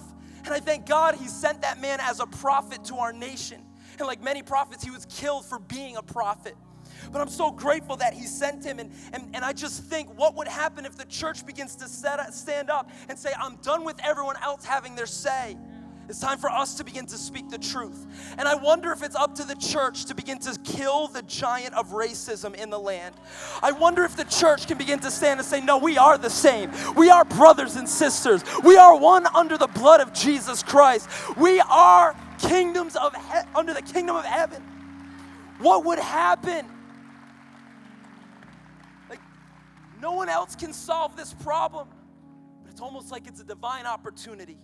And 0.45 0.53
I 0.53 0.59
thank 0.59 0.85
God 0.85 1.15
he 1.15 1.27
sent 1.27 1.61
that 1.61 1.81
man 1.81 1.99
as 2.01 2.19
a 2.19 2.27
prophet 2.27 2.83
to 2.85 2.95
our 2.95 3.13
nation. 3.13 3.63
And 3.99 4.07
like 4.07 4.23
many 4.23 4.41
prophets, 4.41 4.83
he 4.83 4.91
was 4.91 5.05
killed 5.05 5.45
for 5.45 5.59
being 5.59 5.97
a 5.97 6.01
prophet. 6.01 6.55
But 7.11 7.21
I'm 7.21 7.29
so 7.29 7.51
grateful 7.51 7.97
that 7.97 8.13
he 8.13 8.25
sent 8.25 8.63
him. 8.63 8.79
And, 8.79 8.91
and, 9.13 9.29
and 9.33 9.45
I 9.45 9.53
just 9.53 9.83
think, 9.83 10.17
what 10.17 10.35
would 10.35 10.47
happen 10.47 10.85
if 10.85 10.97
the 10.97 11.05
church 11.05 11.45
begins 11.45 11.75
to 11.77 11.87
set, 11.87 12.33
stand 12.33 12.69
up 12.69 12.89
and 13.09 13.17
say, 13.17 13.31
I'm 13.39 13.57
done 13.57 13.83
with 13.83 13.99
everyone 14.03 14.35
else 14.41 14.65
having 14.65 14.95
their 14.95 15.05
say? 15.05 15.57
It's 16.07 16.19
time 16.19 16.39
for 16.39 16.49
us 16.49 16.73
to 16.75 16.83
begin 16.83 17.05
to 17.05 17.17
speak 17.19 17.51
the 17.51 17.59
truth. 17.59 18.07
And 18.39 18.47
I 18.47 18.55
wonder 18.55 18.91
if 18.91 19.03
it's 19.03 19.15
up 19.15 19.35
to 19.35 19.43
the 19.43 19.53
church 19.53 20.05
to 20.05 20.15
begin 20.15 20.39
to 20.39 20.57
kill 20.63 21.07
the 21.07 21.21
giant 21.21 21.75
of 21.75 21.89
racism 21.89 22.55
in 22.55 22.71
the 22.71 22.79
land. 22.79 23.13
I 23.61 23.71
wonder 23.71 24.03
if 24.03 24.15
the 24.17 24.23
church 24.23 24.65
can 24.65 24.79
begin 24.79 24.97
to 25.01 25.11
stand 25.11 25.39
and 25.39 25.47
say, 25.47 25.61
No, 25.61 25.77
we 25.77 25.99
are 25.99 26.17
the 26.17 26.29
same. 26.31 26.71
We 26.95 27.11
are 27.11 27.25
brothers 27.25 27.75
and 27.75 27.87
sisters. 27.87 28.43
We 28.63 28.75
are 28.75 28.97
one 28.97 29.27
under 29.35 29.55
the 29.55 29.67
blood 29.67 30.01
of 30.01 30.11
Jesus 30.11 30.63
Christ. 30.63 31.07
We 31.37 31.59
are 31.59 32.15
kingdoms 32.39 32.95
of 32.95 33.15
he- 33.15 33.49
under 33.55 33.73
the 33.73 33.81
kingdom 33.81 34.15
of 34.15 34.25
heaven. 34.25 34.61
What 35.59 35.85
would 35.85 35.99
happen? 35.99 36.65
Like 39.09 39.19
no 40.01 40.13
one 40.13 40.29
else 40.29 40.55
can 40.55 40.73
solve 40.73 41.15
this 41.15 41.33
problem. 41.33 41.89
But 42.63 42.71
it's 42.71 42.81
almost 42.81 43.11
like 43.11 43.27
it's 43.27 43.41
a 43.41 43.45
divine 43.45 43.85
opportunity. 43.85 44.57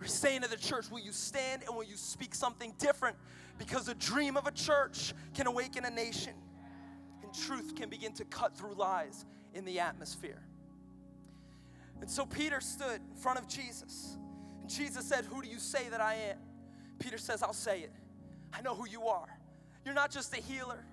We're 0.00 0.06
saying 0.06 0.42
to 0.42 0.50
the 0.50 0.56
church, 0.56 0.90
will 0.90 1.00
you 1.00 1.12
stand 1.12 1.62
and 1.66 1.74
will 1.74 1.84
you 1.84 1.96
speak 1.96 2.34
something 2.34 2.74
different? 2.78 3.16
Because 3.58 3.88
a 3.88 3.94
dream 3.94 4.36
of 4.36 4.46
a 4.46 4.52
church 4.52 5.14
can 5.34 5.46
awaken 5.46 5.84
a 5.84 5.90
nation. 5.90 6.34
And 7.22 7.32
truth 7.32 7.74
can 7.74 7.88
begin 7.88 8.12
to 8.14 8.24
cut 8.26 8.56
through 8.56 8.74
lies 8.74 9.24
in 9.54 9.64
the 9.64 9.80
atmosphere. 9.80 10.42
And 12.00 12.10
so 12.10 12.26
Peter 12.26 12.60
stood 12.60 13.00
in 13.10 13.16
front 13.16 13.38
of 13.38 13.48
Jesus. 13.48 14.18
And 14.60 14.68
Jesus 14.68 15.06
said, 15.06 15.24
Who 15.24 15.40
do 15.40 15.48
you 15.48 15.58
say 15.58 15.88
that 15.88 16.00
I 16.00 16.14
am? 16.14 16.38
Peter 16.98 17.18
says, 17.18 17.42
I'll 17.42 17.52
say 17.52 17.80
it. 17.80 17.92
I 18.52 18.62
know 18.62 18.74
who 18.74 18.88
you 18.88 19.06
are. 19.06 19.28
You're 19.84 19.94
not 19.94 20.10
just 20.10 20.36
a 20.36 20.40
healer, 20.40 20.84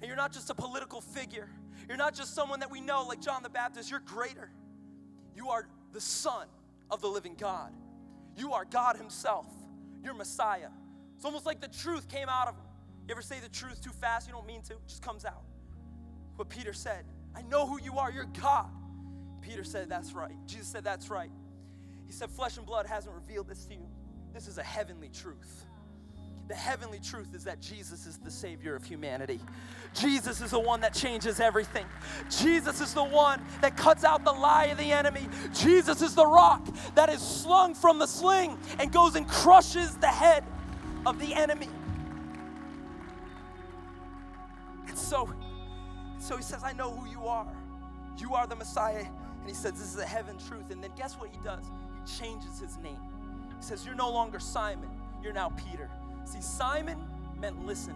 and 0.00 0.08
you're 0.08 0.16
not 0.16 0.32
just 0.32 0.50
a 0.50 0.54
political 0.54 1.00
figure. 1.00 1.48
You're 1.88 1.96
not 1.96 2.14
just 2.14 2.34
someone 2.34 2.60
that 2.60 2.70
we 2.70 2.80
know 2.80 3.04
like 3.06 3.20
John 3.20 3.42
the 3.42 3.48
Baptist. 3.48 3.90
You're 3.90 4.00
greater. 4.00 4.50
You 5.34 5.48
are 5.50 5.66
the 5.92 6.00
Son 6.00 6.46
of 6.90 7.00
the 7.00 7.08
living 7.08 7.34
God. 7.38 7.72
You 8.36 8.52
are 8.52 8.64
God 8.64 8.96
Himself. 8.96 9.46
You're 10.02 10.14
Messiah. 10.14 10.70
It's 11.16 11.24
almost 11.24 11.46
like 11.46 11.60
the 11.60 11.68
truth 11.68 12.08
came 12.08 12.28
out 12.28 12.48
of 12.48 12.54
him. 12.54 12.64
You 13.06 13.12
ever 13.12 13.22
say 13.22 13.40
the 13.40 13.48
truth 13.48 13.82
too 13.82 13.90
fast? 13.90 14.26
You 14.26 14.32
don't 14.32 14.46
mean 14.46 14.62
to, 14.62 14.74
it 14.74 14.86
just 14.86 15.02
comes 15.02 15.24
out. 15.24 15.42
What 16.36 16.48
Peter 16.48 16.72
said, 16.72 17.04
I 17.36 17.42
know 17.42 17.66
who 17.66 17.80
you 17.80 17.98
are. 17.98 18.10
You're 18.10 18.24
God. 18.40 18.70
Peter 19.42 19.64
said, 19.64 19.88
That's 19.88 20.12
right. 20.12 20.34
Jesus 20.46 20.68
said, 20.68 20.84
That's 20.84 21.10
right. 21.10 21.30
He 22.06 22.12
said, 22.12 22.30
Flesh 22.30 22.56
and 22.56 22.64
blood 22.64 22.86
hasn't 22.86 23.14
revealed 23.14 23.48
this 23.48 23.66
to 23.66 23.74
you. 23.74 23.86
This 24.32 24.48
is 24.48 24.58
a 24.58 24.62
heavenly 24.62 25.08
truth. 25.08 25.64
The 26.48 26.54
heavenly 26.56 26.98
truth 26.98 27.34
is 27.34 27.44
that 27.44 27.60
Jesus 27.60 28.06
is 28.06 28.18
the 28.18 28.30
Savior 28.30 28.74
of 28.74 28.84
humanity. 28.84 29.40
Jesus 29.94 30.40
is 30.40 30.50
the 30.50 30.58
one 30.58 30.80
that 30.80 30.92
changes 30.92 31.38
everything. 31.38 31.86
Jesus 32.28 32.80
is 32.80 32.92
the 32.92 33.04
one 33.04 33.40
that 33.60 33.76
cuts 33.76 34.02
out 34.02 34.24
the 34.24 34.32
lie 34.32 34.64
of 34.66 34.78
the 34.78 34.90
enemy. 34.90 35.28
Jesus 35.52 36.02
is 36.02 36.16
the 36.16 36.26
rock 36.26 36.66
that 36.96 37.08
is 37.08 37.20
slung 37.22 37.74
from 37.74 38.00
the 38.00 38.06
sling 38.06 38.58
and 38.80 38.90
goes 38.92 39.14
and 39.14 39.28
crushes 39.28 39.96
the 39.96 40.08
head. 40.08 40.44
of 41.06 41.18
the 41.18 41.34
enemy. 41.34 41.68
And 44.86 44.98
so, 44.98 45.32
so 46.18 46.36
he 46.36 46.42
says, 46.42 46.62
I 46.62 46.72
know 46.72 46.90
who 46.90 47.10
you 47.10 47.26
are. 47.26 47.46
You 48.18 48.34
are 48.34 48.46
the 48.46 48.56
Messiah. 48.56 49.06
And 49.40 49.48
he 49.48 49.54
says, 49.54 49.72
This 49.72 49.94
is 49.94 49.98
a 49.98 50.06
heaven 50.06 50.36
truth. 50.38 50.70
And 50.70 50.82
then 50.82 50.90
guess 50.96 51.14
what 51.14 51.30
he 51.30 51.38
does? 51.42 51.64
He 51.94 52.18
changes 52.18 52.60
his 52.60 52.76
name. 52.78 52.98
He 53.60 53.66
says, 53.66 53.84
You're 53.84 53.94
no 53.94 54.10
longer 54.10 54.40
Simon, 54.40 54.88
you're 55.22 55.34
now 55.34 55.50
Peter. 55.50 55.90
See, 56.24 56.40
Simon 56.40 56.98
meant 57.38 57.66
listen, 57.66 57.94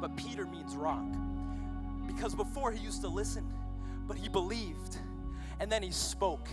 but 0.00 0.14
Peter 0.16 0.44
means 0.44 0.76
rock. 0.76 1.06
Because 2.06 2.34
before 2.34 2.72
he 2.72 2.84
used 2.84 3.00
to 3.00 3.08
listen, 3.08 3.50
but 4.06 4.18
he 4.18 4.28
believed. 4.28 4.98
And 5.60 5.72
then 5.72 5.82
he 5.82 5.90
spoke. 5.90 6.48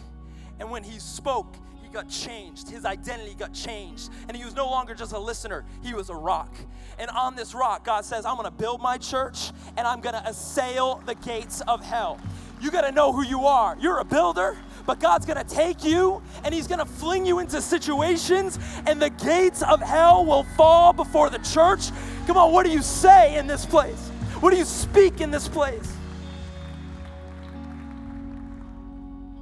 And 0.59 0.71
when 0.71 0.83
he 0.83 0.99
spoke, 0.99 1.55
he 1.81 1.89
got 1.89 2.07
changed. 2.07 2.69
His 2.69 2.85
identity 2.85 3.35
got 3.35 3.53
changed. 3.53 4.09
And 4.29 4.37
he 4.37 4.45
was 4.45 4.55
no 4.55 4.69
longer 4.69 4.93
just 4.93 5.11
a 5.11 5.19
listener, 5.19 5.65
he 5.83 5.93
was 5.93 6.09
a 6.09 6.15
rock. 6.15 6.55
And 6.97 7.09
on 7.11 7.35
this 7.35 7.53
rock, 7.53 7.83
God 7.83 8.05
says, 8.05 8.25
I'm 8.25 8.37
gonna 8.37 8.51
build 8.51 8.81
my 8.81 8.97
church 8.97 9.51
and 9.75 9.85
I'm 9.85 9.99
gonna 9.99 10.23
assail 10.25 11.01
the 11.05 11.15
gates 11.15 11.59
of 11.61 11.83
hell. 11.83 12.19
You 12.61 12.71
gotta 12.71 12.91
know 12.91 13.11
who 13.11 13.23
you 13.23 13.45
are. 13.45 13.75
You're 13.79 13.99
a 13.99 14.05
builder, 14.05 14.57
but 14.85 14.99
God's 14.99 15.25
gonna 15.25 15.43
take 15.43 15.83
you 15.83 16.21
and 16.43 16.53
He's 16.53 16.67
gonna 16.67 16.85
fling 16.85 17.25
you 17.25 17.39
into 17.39 17.61
situations, 17.61 18.59
and 18.85 19.01
the 19.01 19.09
gates 19.09 19.61
of 19.63 19.81
hell 19.81 20.25
will 20.25 20.43
fall 20.55 20.93
before 20.93 21.29
the 21.29 21.39
church. 21.39 21.89
Come 22.27 22.37
on, 22.37 22.51
what 22.51 22.65
do 22.65 22.71
you 22.71 22.81
say 22.81 23.37
in 23.37 23.47
this 23.47 23.65
place? 23.65 24.09
What 24.39 24.51
do 24.51 24.57
you 24.57 24.65
speak 24.65 25.21
in 25.21 25.31
this 25.31 25.47
place? 25.47 25.95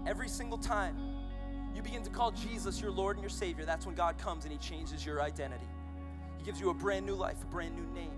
Every 0.08 0.30
single 0.30 0.58
time 0.58 0.96
you 1.76 1.82
begin 1.82 2.02
to 2.04 2.10
call 2.10 2.32
Jesus 2.32 2.82
your 2.82 2.92
Lord 2.92 3.18
and 3.18 3.24
your 3.24 3.30
Savior, 3.30 3.66
that's 3.66 3.86
when 3.86 3.94
God 3.94 4.18
comes 4.18 4.46
and 4.46 4.52
He 4.52 4.58
changes 4.58 5.06
your 5.06 5.22
identity. 5.22 5.68
He 6.38 6.44
gives 6.44 6.60
you 6.60 6.70
a 6.70 6.74
brand 6.74 7.06
new 7.06 7.16
life, 7.16 7.38
a 7.44 7.46
brand 7.46 7.76
new 7.76 7.94
name. 7.94 8.17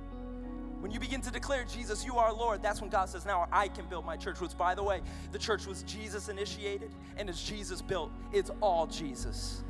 When 0.80 0.92
you 0.92 1.00
begin 1.00 1.22
to 1.22 1.32
declare 1.32 1.66
Jesus, 1.66 2.06
you 2.06 2.18
are 2.18 2.34
Lord, 2.34 2.62
that's 2.64 2.80
when 2.80 2.90
God 2.90 3.10
says, 3.10 3.26
Now 3.26 3.48
I 3.52 3.68
can 3.68 3.86
build 3.86 4.06
my 4.06 4.16
church. 4.16 4.40
Which, 4.40 4.58
by 4.58 4.76
the 4.76 4.84
way, 4.84 5.02
the 5.32 5.40
church 5.40 5.66
was 5.66 5.84
Jesus 5.84 6.30
initiated 6.30 6.92
and 7.18 7.30
as 7.30 7.42
Jesus 7.42 7.82
built. 7.82 8.12
It's 8.32 8.52
all 8.62 8.88
Jesus. 8.88 9.64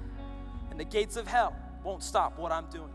And 0.69 0.79
the 0.79 0.85
gates 0.85 1.15
of 1.17 1.27
hell 1.27 1.55
won't 1.83 2.03
stop 2.03 2.37
what 2.37 2.51
I'm 2.51 2.67
doing. 2.69 2.91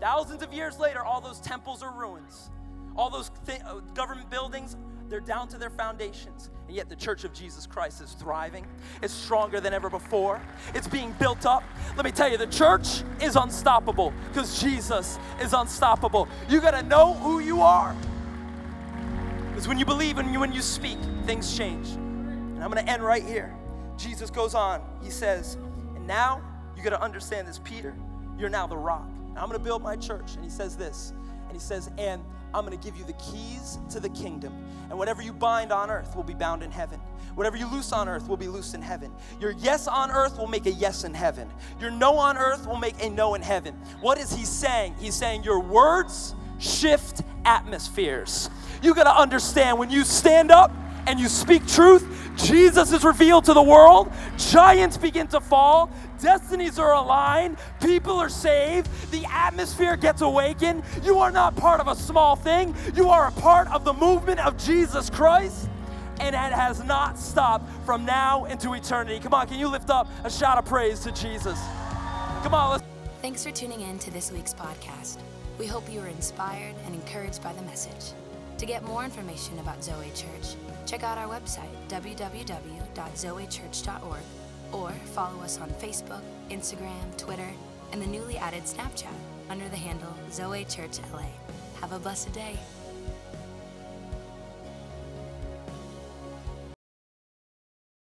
Thousands 0.00 0.42
of 0.42 0.52
years 0.52 0.78
later, 0.78 1.04
all 1.04 1.20
those 1.20 1.40
temples 1.40 1.82
are 1.82 1.92
ruins. 1.92 2.50
All 2.96 3.10
those 3.10 3.30
th- 3.46 3.60
uh, 3.64 3.80
government 3.94 4.30
buildings, 4.30 4.76
they're 5.08 5.20
down 5.20 5.48
to 5.48 5.58
their 5.58 5.70
foundations. 5.70 6.50
And 6.66 6.76
yet 6.76 6.88
the 6.88 6.96
church 6.96 7.24
of 7.24 7.32
Jesus 7.32 7.66
Christ 7.66 8.00
is 8.00 8.12
thriving. 8.12 8.66
It's 9.02 9.12
stronger 9.12 9.60
than 9.60 9.72
ever 9.72 9.88
before. 9.88 10.40
It's 10.74 10.86
being 10.86 11.12
built 11.18 11.46
up. 11.46 11.64
Let 11.96 12.04
me 12.04 12.10
tell 12.10 12.30
you, 12.30 12.36
the 12.36 12.46
church 12.46 13.02
is 13.20 13.36
unstoppable 13.36 14.12
because 14.28 14.60
Jesus 14.60 15.18
is 15.40 15.54
unstoppable. 15.54 16.28
You 16.48 16.60
got 16.60 16.72
to 16.72 16.82
know 16.82 17.14
who 17.14 17.40
you 17.40 17.62
are. 17.62 17.96
Because 19.50 19.66
when 19.66 19.78
you 19.78 19.86
believe 19.86 20.18
and 20.18 20.38
when 20.38 20.52
you 20.52 20.62
speak, 20.62 20.98
things 21.24 21.56
change. 21.56 21.88
And 21.88 22.62
I'm 22.62 22.70
going 22.70 22.84
to 22.84 22.90
end 22.90 23.02
right 23.02 23.24
here. 23.24 23.56
Jesus 23.96 24.30
goes 24.30 24.54
on. 24.54 24.82
He 25.02 25.10
says, 25.10 25.54
And 25.96 26.06
now 26.06 26.42
you 26.76 26.82
got 26.82 26.90
to 26.90 27.02
understand 27.02 27.48
this, 27.48 27.58
Peter. 27.64 27.94
You're 28.38 28.50
now 28.50 28.66
the 28.66 28.76
rock. 28.76 29.08
I'm 29.36 29.48
going 29.48 29.58
to 29.58 29.64
build 29.64 29.82
my 29.82 29.96
church. 29.96 30.34
And 30.34 30.44
he 30.44 30.50
says 30.50 30.76
this. 30.76 31.12
And 31.44 31.52
he 31.52 31.58
says, 31.58 31.90
And 31.98 32.22
I'm 32.54 32.64
going 32.64 32.78
to 32.78 32.84
give 32.84 32.96
you 32.96 33.04
the 33.04 33.12
keys 33.14 33.78
to 33.90 34.00
the 34.00 34.08
kingdom. 34.10 34.52
And 34.90 34.98
whatever 34.98 35.22
you 35.22 35.32
bind 35.32 35.72
on 35.72 35.90
earth 35.90 36.16
will 36.16 36.22
be 36.22 36.34
bound 36.34 36.62
in 36.62 36.70
heaven. 36.70 37.00
Whatever 37.34 37.56
you 37.56 37.70
loose 37.70 37.92
on 37.92 38.08
earth 38.08 38.28
will 38.28 38.36
be 38.36 38.48
loose 38.48 38.74
in 38.74 38.82
heaven. 38.82 39.12
Your 39.40 39.52
yes 39.52 39.86
on 39.86 40.10
earth 40.10 40.38
will 40.38 40.46
make 40.46 40.66
a 40.66 40.72
yes 40.72 41.04
in 41.04 41.14
heaven. 41.14 41.48
Your 41.80 41.90
no 41.90 42.16
on 42.16 42.36
earth 42.36 42.66
will 42.66 42.78
make 42.78 43.02
a 43.02 43.10
no 43.10 43.34
in 43.34 43.42
heaven. 43.42 43.74
What 44.00 44.18
is 44.18 44.32
he 44.32 44.44
saying? 44.44 44.96
He's 44.98 45.14
saying 45.14 45.44
your 45.44 45.60
words 45.60 46.34
shift 46.58 47.22
atmospheres. 47.44 48.50
You 48.82 48.94
got 48.94 49.04
to 49.04 49.16
understand 49.16 49.78
when 49.78 49.90
you 49.90 50.04
stand 50.04 50.50
up 50.50 50.72
and 51.06 51.18
you 51.18 51.28
speak 51.28 51.66
truth, 51.66 52.27
Jesus 52.38 52.92
is 52.92 53.04
revealed 53.04 53.44
to 53.46 53.52
the 53.52 53.62
world, 53.62 54.12
giants 54.36 54.96
begin 54.96 55.26
to 55.28 55.40
fall, 55.40 55.90
destinies 56.20 56.78
are 56.78 56.94
aligned, 56.94 57.58
people 57.80 58.14
are 58.14 58.28
saved, 58.28 58.88
the 59.10 59.24
atmosphere 59.26 59.96
gets 59.96 60.22
awakened. 60.22 60.82
You 61.02 61.18
are 61.18 61.30
not 61.30 61.56
part 61.56 61.80
of 61.80 61.88
a 61.88 61.94
small 61.94 62.36
thing, 62.36 62.74
you 62.94 63.08
are 63.08 63.28
a 63.28 63.32
part 63.32 63.68
of 63.68 63.84
the 63.84 63.92
movement 63.92 64.40
of 64.40 64.56
Jesus 64.56 65.10
Christ. 65.10 65.68
And 66.20 66.34
it 66.34 66.52
has 66.52 66.82
not 66.82 67.16
stopped 67.16 67.70
from 67.84 68.04
now 68.04 68.46
into 68.46 68.72
eternity. 68.72 69.20
Come 69.20 69.34
on, 69.34 69.46
can 69.46 69.58
you 69.58 69.68
lift 69.68 69.88
up 69.88 70.08
a 70.24 70.30
shout 70.30 70.58
of 70.58 70.64
praise 70.64 71.00
to 71.00 71.12
Jesus? 71.12 71.60
Come 72.42 72.54
on, 72.54 72.72
let's. 72.72 72.84
Thanks 73.22 73.44
for 73.44 73.50
tuning 73.52 73.82
in 73.82 73.98
to 74.00 74.10
this 74.10 74.32
week's 74.32 74.54
podcast. 74.54 75.18
We 75.58 75.66
hope 75.66 75.90
you 75.92 76.00
were 76.00 76.08
inspired 76.08 76.74
and 76.86 76.94
encouraged 76.94 77.42
by 77.42 77.52
the 77.52 77.62
message. 77.62 78.12
To 78.58 78.66
get 78.66 78.82
more 78.82 79.04
information 79.04 79.58
about 79.60 79.84
Zoe 79.84 80.10
Church, 80.16 80.56
check 80.84 81.04
out 81.04 81.16
our 81.16 81.28
website, 81.28 81.70
www.zoechurch.org, 81.88 84.22
or 84.72 84.90
follow 84.90 85.40
us 85.42 85.60
on 85.60 85.70
Facebook, 85.70 86.22
Instagram, 86.50 87.16
Twitter, 87.16 87.48
and 87.92 88.02
the 88.02 88.06
newly 88.06 88.36
added 88.36 88.64
Snapchat 88.64 89.14
under 89.48 89.68
the 89.68 89.76
handle 89.76 90.12
Zoe 90.32 90.64
Church 90.64 90.98
LA. 91.12 91.26
Have 91.80 91.92
a 91.92 92.00
blessed 92.00 92.32
day. 92.32 92.58